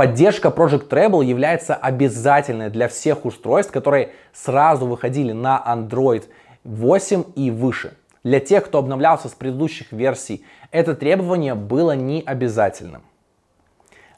Поддержка 0.00 0.48
Project 0.48 0.88
Treble 0.88 1.22
является 1.22 1.74
обязательной 1.74 2.70
для 2.70 2.88
всех 2.88 3.26
устройств, 3.26 3.70
которые 3.70 4.12
сразу 4.32 4.86
выходили 4.86 5.32
на 5.32 5.62
Android 5.62 6.24
8 6.64 7.24
и 7.36 7.50
выше. 7.50 7.98
Для 8.24 8.40
тех, 8.40 8.64
кто 8.64 8.78
обновлялся 8.78 9.28
с 9.28 9.32
предыдущих 9.32 9.92
версий, 9.92 10.42
это 10.70 10.94
требование 10.94 11.54
было 11.54 11.94
не 11.94 12.22
обязательным. 12.24 13.02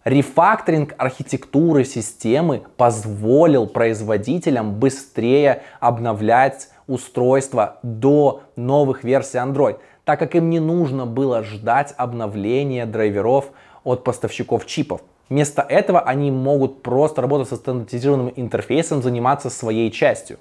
Рефакторинг 0.04 0.94
архитектуры 0.98 1.84
системы 1.84 2.62
позволил 2.76 3.66
производителям 3.66 4.78
быстрее 4.78 5.64
обновлять 5.80 6.68
устройства 6.86 7.80
до 7.82 8.44
новых 8.54 9.02
версий 9.02 9.38
Android, 9.38 9.80
так 10.04 10.20
как 10.20 10.36
им 10.36 10.48
не 10.48 10.60
нужно 10.60 11.06
было 11.06 11.42
ждать 11.42 11.92
обновления 11.96 12.86
драйверов 12.86 13.46
от 13.82 14.04
поставщиков 14.04 14.64
чипов. 14.64 15.00
Вместо 15.28 15.62
этого 15.62 16.00
они 16.00 16.30
могут 16.30 16.82
просто 16.82 17.22
работать 17.22 17.48
со 17.48 17.56
стандартизированным 17.56 18.32
интерфейсом, 18.36 19.02
заниматься 19.02 19.50
своей 19.50 19.90
частью. 19.90 20.38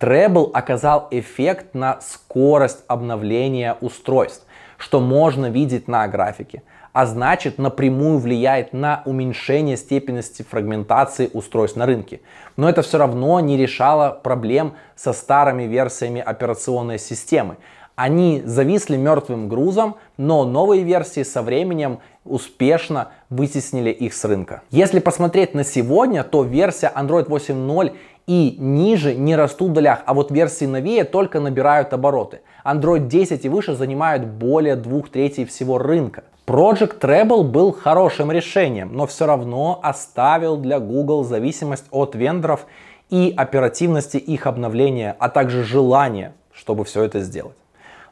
Treble 0.00 0.50
оказал 0.52 1.08
эффект 1.10 1.74
на 1.74 2.00
скорость 2.00 2.84
обновления 2.86 3.76
устройств, 3.80 4.44
что 4.76 5.00
можно 5.00 5.48
видеть 5.48 5.88
на 5.88 6.06
графике 6.08 6.62
а 6.96 7.04
значит 7.04 7.58
напрямую 7.58 8.18
влияет 8.18 8.72
на 8.72 9.02
уменьшение 9.04 9.76
степенности 9.76 10.42
фрагментации 10.42 11.28
устройств 11.30 11.76
на 11.76 11.84
рынке. 11.84 12.22
Но 12.56 12.70
это 12.70 12.80
все 12.80 12.96
равно 12.96 13.38
не 13.40 13.58
решало 13.58 14.12
проблем 14.12 14.72
со 14.94 15.12
старыми 15.12 15.64
версиями 15.64 16.22
операционной 16.22 16.98
системы. 16.98 17.58
Они 17.96 18.40
зависли 18.46 18.96
мертвым 18.96 19.46
грузом, 19.46 19.96
но 20.16 20.46
новые 20.46 20.84
версии 20.84 21.22
со 21.22 21.42
временем 21.42 21.98
успешно 22.28 23.08
вытеснили 23.30 23.90
их 23.90 24.14
с 24.14 24.24
рынка. 24.24 24.62
Если 24.70 25.00
посмотреть 25.00 25.54
на 25.54 25.64
сегодня, 25.64 26.22
то 26.24 26.42
версия 26.42 26.92
Android 26.94 27.28
8.0 27.28 27.94
и 28.26 28.56
ниже 28.58 29.14
не 29.14 29.36
растут 29.36 29.70
в 29.70 29.72
долях, 29.74 30.00
а 30.04 30.14
вот 30.14 30.30
версии 30.30 30.64
новее 30.64 31.04
только 31.04 31.40
набирают 31.40 31.92
обороты. 31.92 32.40
Android 32.64 33.06
10 33.06 33.44
и 33.44 33.48
выше 33.48 33.74
занимают 33.74 34.24
более 34.24 34.76
двух 34.76 35.08
третей 35.08 35.44
всего 35.44 35.78
рынка. 35.78 36.24
Project 36.46 37.00
Treble 37.00 37.42
был 37.42 37.72
хорошим 37.72 38.30
решением, 38.30 38.90
но 38.92 39.06
все 39.06 39.26
равно 39.26 39.80
оставил 39.82 40.56
для 40.56 40.78
Google 40.78 41.24
зависимость 41.24 41.86
от 41.90 42.14
вендоров 42.14 42.66
и 43.10 43.32
оперативности 43.36 44.16
их 44.16 44.46
обновления, 44.46 45.16
а 45.18 45.28
также 45.28 45.64
желание, 45.64 46.34
чтобы 46.52 46.84
все 46.84 47.02
это 47.02 47.20
сделать. 47.20 47.56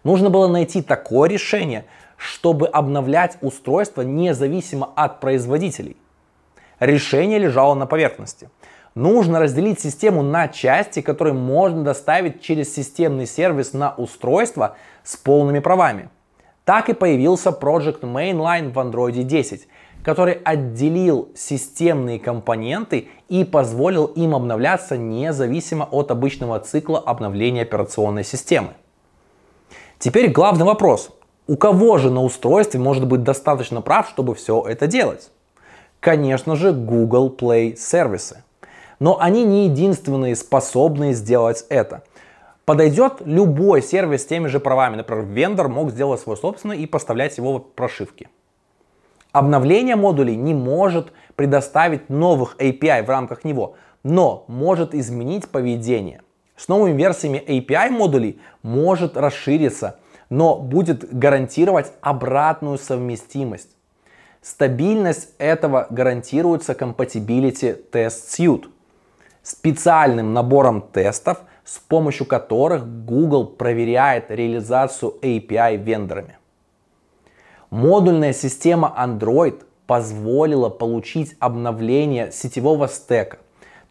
Нужно 0.04 0.30
было 0.30 0.48
найти 0.48 0.82
такое 0.82 1.28
решение, 1.28 1.84
чтобы 2.24 2.66
обновлять 2.68 3.36
устройство 3.42 4.00
независимо 4.00 4.90
от 4.96 5.20
производителей. 5.20 5.98
Решение 6.80 7.38
лежало 7.38 7.74
на 7.74 7.86
поверхности. 7.86 8.48
Нужно 8.94 9.40
разделить 9.40 9.78
систему 9.78 10.22
на 10.22 10.48
части, 10.48 11.02
которые 11.02 11.34
можно 11.34 11.84
доставить 11.84 12.40
через 12.40 12.74
системный 12.74 13.26
сервис 13.26 13.74
на 13.74 13.92
устройство 13.94 14.76
с 15.02 15.18
полными 15.18 15.58
правами. 15.58 16.08
Так 16.64 16.88
и 16.88 16.94
появился 16.94 17.50
Project 17.50 18.00
Mainline 18.00 18.72
в 18.72 18.78
Android 18.78 19.22
10, 19.22 19.68
который 20.02 20.34
отделил 20.44 21.28
системные 21.34 22.18
компоненты 22.18 23.08
и 23.28 23.44
позволил 23.44 24.06
им 24.06 24.34
обновляться 24.34 24.96
независимо 24.96 25.84
от 25.90 26.10
обычного 26.10 26.58
цикла 26.60 27.00
обновления 27.00 27.62
операционной 27.62 28.24
системы. 28.24 28.70
Теперь 29.98 30.30
главный 30.30 30.64
вопрос. 30.64 31.10
У 31.46 31.56
кого 31.56 31.98
же 31.98 32.10
на 32.10 32.22
устройстве 32.22 32.80
может 32.80 33.06
быть 33.06 33.22
достаточно 33.22 33.80
прав, 33.82 34.08
чтобы 34.08 34.34
все 34.34 34.64
это 34.66 34.86
делать? 34.86 35.30
Конечно 36.00 36.56
же, 36.56 36.72
Google 36.72 37.34
Play 37.36 37.76
сервисы. 37.76 38.42
Но 38.98 39.20
они 39.20 39.44
не 39.44 39.66
единственные 39.66 40.36
способные 40.36 41.12
сделать 41.14 41.66
это– 41.68 42.02
подойдет 42.64 43.14
любой 43.24 43.82
сервис 43.82 44.22
с 44.22 44.26
теми 44.26 44.48
же 44.48 44.60
правами. 44.60 44.96
Например, 44.96 45.24
вендор 45.24 45.68
мог 45.68 45.90
сделать 45.90 46.20
свой 46.20 46.36
собственный 46.36 46.78
и 46.78 46.86
поставлять 46.86 47.36
его 47.36 47.58
в 47.58 47.60
прошивке. 47.60 48.28
Обновление 49.32 49.96
модулей 49.96 50.36
не 50.36 50.54
может 50.54 51.12
предоставить 51.34 52.08
новых 52.08 52.56
API 52.58 53.02
в 53.02 53.08
рамках 53.08 53.44
него, 53.44 53.74
но 54.02 54.44
может 54.46 54.94
изменить 54.94 55.48
поведение. 55.48 56.22
С 56.56 56.68
новыми 56.68 56.96
версиями 56.96 57.42
API 57.44 57.90
модулей 57.90 58.40
может 58.62 59.16
расшириться, 59.16 59.98
но 60.30 60.56
будет 60.56 61.16
гарантировать 61.16 61.92
обратную 62.00 62.78
совместимость. 62.78 63.70
Стабильность 64.42 65.30
этого 65.38 65.86
гарантируется 65.90 66.72
Compatibility 66.72 67.78
Test 67.90 68.28
Suite, 68.28 68.68
специальным 69.42 70.32
набором 70.32 70.82
тестов, 70.82 71.38
с 71.64 71.78
помощью 71.78 72.26
которых 72.26 72.86
Google 73.06 73.46
проверяет 73.46 74.30
реализацию 74.30 75.14
API 75.22 75.76
вендорами. 75.76 76.38
Модульная 77.70 78.32
система 78.32 78.94
Android 78.96 79.64
позволила 79.86 80.68
получить 80.68 81.36
обновление 81.40 82.30
сетевого 82.30 82.86
стека, 82.86 83.38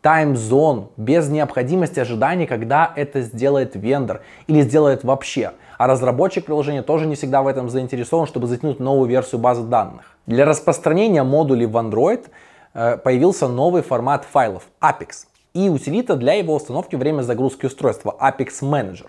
таймзон 0.04 0.90
без 0.98 1.30
необходимости 1.30 1.98
ожидания, 2.00 2.46
когда 2.46 2.92
это 2.96 3.22
сделает 3.22 3.76
вендор 3.76 4.22
или 4.48 4.62
сделает 4.62 5.06
вообще. 5.06 5.54
А 5.78 5.88
разработчик 5.88 6.46
приложения 6.46 6.84
тоже 6.84 7.08
не 7.08 7.16
всегда 7.16 7.42
в 7.42 7.48
этом 7.48 7.70
заинтересован, 7.70 8.28
чтобы 8.28 8.48
затянуть 8.48 8.82
новую 8.82 9.10
версию 9.10 9.40
базы 9.40 9.64
данных. 9.64 10.18
Для 10.28 10.46
распространения 10.46 11.24
модулей 11.24 11.66
в 11.66 11.78
Android 11.78 12.26
э, 12.74 12.98
появился 12.98 13.48
новый 13.48 13.82
формат 13.82 14.26
файлов 14.30 14.64
Apex 14.82 15.26
и 15.54 15.70
утилита 15.70 16.18
для 16.18 16.34
его 16.34 16.54
установки 16.54 16.98
время 16.98 17.22
загрузки 17.22 17.66
устройства 17.66 18.14
Apex 18.20 18.62
Manager. 18.62 19.08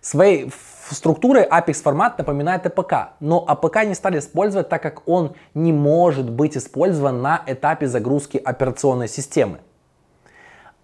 Своей 0.00 0.50
структурой 0.90 1.44
Apex 1.44 1.82
формат 1.82 2.16
напоминает 2.16 2.64
APK, 2.64 3.08
но 3.20 3.44
APK 3.46 3.84
не 3.84 3.94
стали 3.94 4.18
использовать, 4.18 4.70
так 4.70 4.82
как 4.82 5.06
он 5.06 5.34
не 5.52 5.74
может 5.74 6.30
быть 6.30 6.56
использован 6.56 7.20
на 7.20 7.42
этапе 7.46 7.86
загрузки 7.86 8.38
операционной 8.38 9.08
системы. 9.08 9.58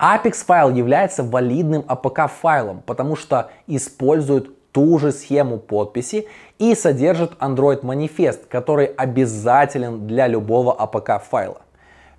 Apex 0.03 0.45
файл 0.45 0.71
является 0.71 1.23
валидным 1.23 1.83
APK 1.83 2.29
файлом, 2.29 2.83
потому 2.85 3.15
что 3.15 3.53
использует 3.69 4.73
ту 4.73 4.99
же 4.99 5.13
схему 5.13 5.59
подписи 5.59 6.27
и 6.59 6.75
содержит 6.75 7.35
Android 7.39 7.87
манифест, 7.87 8.47
который 8.47 8.87
обязателен 8.87 10.09
для 10.09 10.27
любого 10.27 10.77
APK 10.77 11.21
файла. 11.21 11.61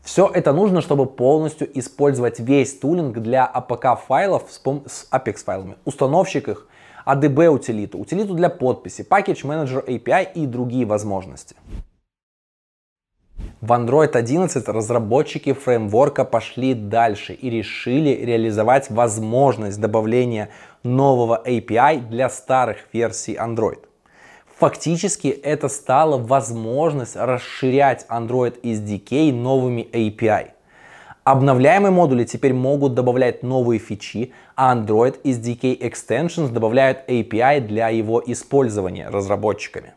Все 0.01 0.31
это 0.33 0.53
нужно, 0.53 0.79
чтобы 0.79 1.07
полностью 1.07 1.67
использовать 1.77 2.39
весь 2.39 2.73
тулинг 2.79 3.17
для 3.17 3.51
APK 3.53 3.97
файлов 4.07 4.43
с 4.49 5.07
Apex 5.11 5.43
файлами, 5.43 5.75
установщик 5.83 6.47
их, 6.47 6.67
ADB 7.05 7.47
утилиту, 7.47 7.97
утилиту 7.99 8.33
для 8.33 8.47
подписи, 8.47 9.01
Package 9.01 9.43
Manager 9.43 9.85
API 9.85 10.31
и 10.33 10.45
другие 10.45 10.85
возможности. 10.85 11.57
В 13.63 13.71
Android 13.71 14.17
11 14.17 14.67
разработчики 14.67 15.53
фреймворка 15.53 16.25
пошли 16.25 16.73
дальше 16.73 17.31
и 17.31 17.49
решили 17.49 18.09
реализовать 18.09 18.89
возможность 18.89 19.79
добавления 19.79 20.49
нового 20.83 21.41
API 21.47 22.01
для 22.09 22.29
старых 22.29 22.79
версий 22.91 23.35
Android. 23.35 23.79
Фактически 24.57 25.29
это 25.29 25.69
стало 25.69 26.17
возможность 26.17 27.15
расширять 27.15 28.05
Android 28.09 28.59
SDK 28.63 29.31
новыми 29.31 29.87
API. 29.93 30.49
Обновляемые 31.23 31.91
модули 31.91 32.25
теперь 32.25 32.53
могут 32.53 32.95
добавлять 32.95 33.43
новые 33.43 33.79
фичи, 33.79 34.33
а 34.57 34.75
Android 34.75 35.21
SDK 35.23 35.79
Extensions 35.79 36.49
добавляют 36.49 37.09
API 37.09 37.61
для 37.61 37.87
его 37.87 38.21
использования 38.27 39.07
разработчиками. 39.07 39.93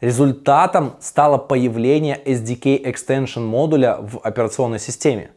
Результатом 0.00 0.94
стало 1.00 1.38
появление 1.38 2.20
SDK 2.24 2.84
Extension 2.84 3.40
модуля 3.40 3.96
в 4.00 4.20
операционной 4.22 4.78
системе. 4.78 5.30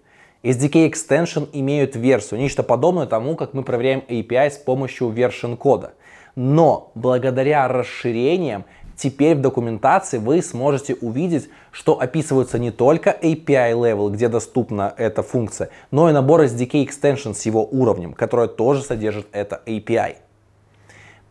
SDK 0.44 0.92
Extension 0.92 1.50
имеют 1.52 1.96
версию, 1.96 2.40
нечто 2.40 2.62
подобное 2.62 3.08
тому, 3.08 3.36
как 3.36 3.56
мы 3.56 3.64
проверяем 3.64 4.04
API 4.08 4.52
с 4.52 4.58
помощью 4.58 5.08
version 5.08 5.58
кода. 5.58 5.94
Но 6.36 6.92
благодаря 6.94 7.68
расширениям 7.68 8.66
теперь 8.96 9.36
в 9.36 9.42
документации 9.42 10.20
вы 10.20 10.44
сможете 10.44 10.94
увидеть, 10.94 11.50
что 11.72 12.00
описываются 12.00 12.60
не 12.60 12.70
только 12.70 13.18
API 13.20 13.74
level, 13.74 14.12
где 14.12 14.30
доступна 14.30 14.94
эта 14.96 15.24
функция, 15.24 15.72
но 15.90 16.08
и 16.08 16.14
набор 16.14 16.42
SDK 16.44 16.86
extension 16.86 17.34
с 17.34 17.48
его 17.48 17.66
уровнем, 17.66 18.14
который 18.14 18.48
тоже 18.48 18.84
содержит 18.84 19.26
это 19.32 19.64
API. 19.66 20.18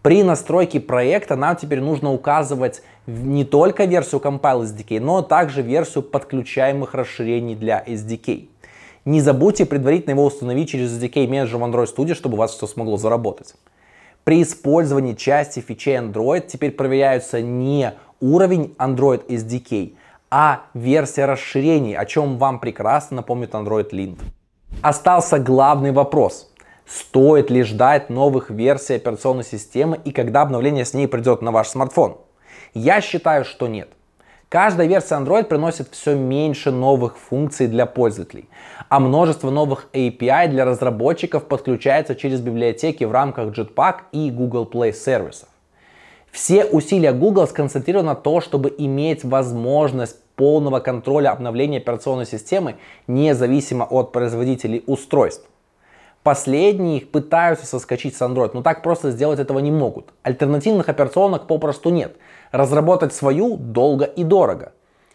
При 0.03 0.23
настройке 0.23 0.81
проекта 0.81 1.37
нам 1.37 1.57
теперь 1.57 1.81
нужно 1.81 2.13
указывать 2.13 2.83
не 3.07 3.45
только 3.45 3.85
версию 3.85 4.23
Compile 4.23 4.63
SDK, 4.63 4.99
но 4.99 5.21
также 5.21 5.61
версию 5.61 6.03
подключаемых 6.05 6.95
расширений 6.95 7.55
для 7.55 7.85
SDK. 7.87 8.49
Не 9.05 9.21
забудьте 9.21 9.67
предварительно 9.67 10.13
его 10.13 10.25
установить 10.25 10.71
через 10.71 10.91
SDK 10.99 11.27
Manager 11.27 11.59
в 11.59 11.65
Android 11.65 11.95
Studio, 11.95 12.15
чтобы 12.15 12.37
у 12.37 12.39
вас 12.39 12.55
все 12.55 12.67
смогло 12.67 12.97
заработать. 12.97 13.55
При 14.25 14.43
использовании 14.43 15.15
части 15.15 15.61
фичей 15.61 15.97
Android 15.97 16.47
теперь 16.47 16.71
проверяются 16.71 17.43
не 17.43 17.93
уровень 18.21 18.75
Android 18.79 19.27
SDK, 19.27 19.95
а 20.31 20.63
версия 20.73 21.27
расширений, 21.27 21.95
о 21.95 22.07
чем 22.07 22.39
вам 22.39 22.59
прекрасно 22.59 23.17
напомнит 23.17 23.53
Android 23.53 23.91
Lint. 23.91 24.19
Остался 24.83 25.39
главный 25.39 25.93
вопрос. 25.93 26.51
Стоит 26.93 27.51
ли 27.51 27.63
ждать 27.63 28.11
новых 28.11 28.51
версий 28.51 28.97
операционной 28.97 29.45
системы 29.45 30.01
и 30.05 30.11
когда 30.11 30.43
обновление 30.43 30.85
с 30.85 30.93
ней 30.93 31.07
придет 31.07 31.41
на 31.41 31.53
ваш 31.53 31.69
смартфон? 31.69 32.19
Я 32.75 33.01
считаю, 33.01 33.45
что 33.45 33.69
нет. 33.69 33.91
Каждая 34.49 34.89
версия 34.89 35.15
Android 35.15 35.45
приносит 35.45 35.89
все 35.93 36.17
меньше 36.17 36.73
новых 36.73 37.17
функций 37.17 37.69
для 37.69 37.87
пользователей, 37.87 38.49
а 38.89 38.99
множество 38.99 39.51
новых 39.51 39.87
API 39.93 40.49
для 40.49 40.65
разработчиков 40.65 41.45
подключается 41.45 42.17
через 42.17 42.41
библиотеки 42.41 43.05
в 43.05 43.13
рамках 43.13 43.57
Jetpack 43.57 43.97
и 44.11 44.33
Google 44.33 44.69
Play 44.69 44.93
сервисов. 44.93 45.49
Все 46.33 46.65
усилия 46.65 47.13
Google 47.13 47.47
сконцентрированы 47.47 48.09
на 48.09 48.15
то, 48.17 48.41
чтобы 48.41 48.75
иметь 48.77 49.23
возможность 49.23 50.17
полного 50.35 50.81
контроля 50.81 51.31
обновления 51.31 51.79
операционной 51.79 52.27
системы 52.27 52.77
независимо 53.07 53.85
от 53.85 54.11
производителей 54.11 54.83
устройств. 54.87 55.50
Последние 56.31 57.01
пытаются 57.01 57.67
соскочить 57.67 58.15
с 58.15 58.23
Android, 58.23 58.53
но 58.55 58.63
так 58.63 58.85
просто 58.85 59.11
сделать 59.11 59.41
этого 59.41 59.59
не 59.59 59.73
могут. 59.73 60.11
Альтернативных 60.23 60.89
операционок 60.89 61.49
попросту 61.49 61.91
нет– 61.91 62.15
Разработать 62.53 63.13
свою 63.13 63.57
долго 63.57 64.05
и 64.05 64.23
дорого. 64.23 64.73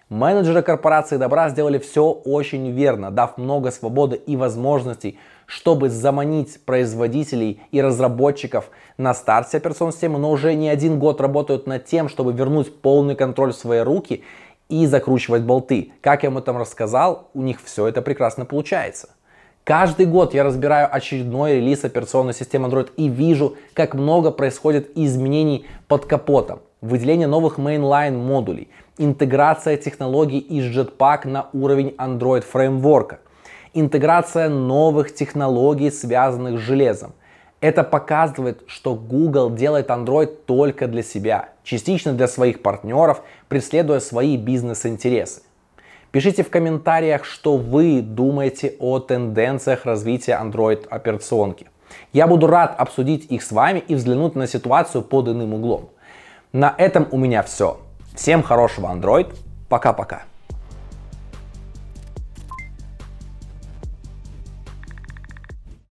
Менеджеры 0.10 0.62
корпорации 0.62 1.16
добра 1.16 1.48
сделали 1.48 1.78
все 1.80 2.12
очень 2.12 2.70
верно, 2.72 3.12
дав 3.12 3.38
много 3.38 3.72
свободы 3.72 4.18
и 4.18 4.36
возможностей, 4.36 5.18
чтобы 5.46 5.90
заманить 5.90 6.60
производителей 6.66 7.62
и 7.72 7.82
разработчиков 7.82 8.70
на 8.98 9.14
старте 9.14 9.56
операционной 9.56 9.94
системы, 9.94 10.20
но 10.20 10.30
уже 10.30 10.54
не 10.54 10.68
один 10.68 11.00
год 11.00 11.22
работают 11.22 11.66
над 11.66 11.86
тем, 11.86 12.10
чтобы 12.10 12.34
вернуть 12.34 12.82
полный 12.82 13.16
контроль 13.16 13.54
в 13.54 13.56
свои 13.56 13.80
руки 13.80 14.26
и 14.68 14.86
закручивать 14.86 15.44
болты. 15.44 15.94
Как 16.02 16.24
я 16.24 16.30
вам 16.30 16.40
этом 16.40 16.58
рассказал, 16.58 17.30
у 17.34 17.42
них 17.42 17.62
все 17.64 17.88
это 17.88 18.02
прекрасно 18.02 18.44
получается. 18.44 19.15
Каждый 19.66 20.06
год 20.06 20.36
я 20.36 20.44
разбираю 20.44 20.88
очередной 20.96 21.56
релиз 21.56 21.84
операционной 21.84 22.36
системы 22.36 22.68
Android 22.68 22.92
и 22.98 23.08
вижу, 23.08 23.56
как 23.74 23.96
много 23.96 24.30
происходит 24.30 24.92
изменений 24.96 25.66
под 25.88 26.06
капотом 26.06 26.60
выделение 26.82 27.26
новых 27.26 27.58
mainline 27.58 28.16
модулей, 28.16 28.68
интеграция 29.00 29.76
технологий 29.78 30.38
из 30.38 30.66
Jetpack 30.66 31.28
на 31.28 31.50
уровень 31.52 31.96
Android 31.98 32.42
фреймворка, 32.42 33.22
интеграция 33.74 34.50
новых 34.50 35.16
технологий, 35.16 35.90
связанных 35.90 36.60
с 36.60 36.62
железом. 36.62 37.14
Это 37.60 37.84
показывает, 37.84 38.62
что 38.68 38.94
Google 38.94 39.50
делает 39.50 39.90
Android 39.90 40.28
только 40.46 40.88
для 40.88 41.02
себя, 41.02 41.50
частично 41.64 42.14
для 42.14 42.28
своих 42.28 42.62
партнеров, 42.62 43.24
преследуя 43.48 44.00
свои 44.00 44.38
бизнес-интересы. 44.38 45.42
Пишите 46.16 46.44
в 46.44 46.50
комментариях, 46.50 47.26
что 47.26 47.58
вы 47.58 48.02
думаете 48.02 48.76
о 48.80 49.00
тенденциях 49.00 49.84
развития 49.84 50.40
Android 50.42 50.88
операционки. 50.88 51.68
Я 52.14 52.26
буду 52.26 52.48
рад 52.48 52.74
обсудить 52.80 53.30
их 53.30 53.44
с 53.44 53.52
вами 53.52 53.84
и 53.86 53.96
взглянуть 53.96 54.34
на 54.34 54.48
ситуацию 54.48 55.02
под 55.02 55.28
иным 55.28 55.54
углом. 55.54 55.90
На 56.54 56.74
этом 56.78 57.10
у 57.12 57.18
меня 57.18 57.44
все. 57.44 57.82
Всем 58.16 58.44
хорошего 58.44 58.96
Android. 58.96 59.36
Пока-пока. 59.68 60.24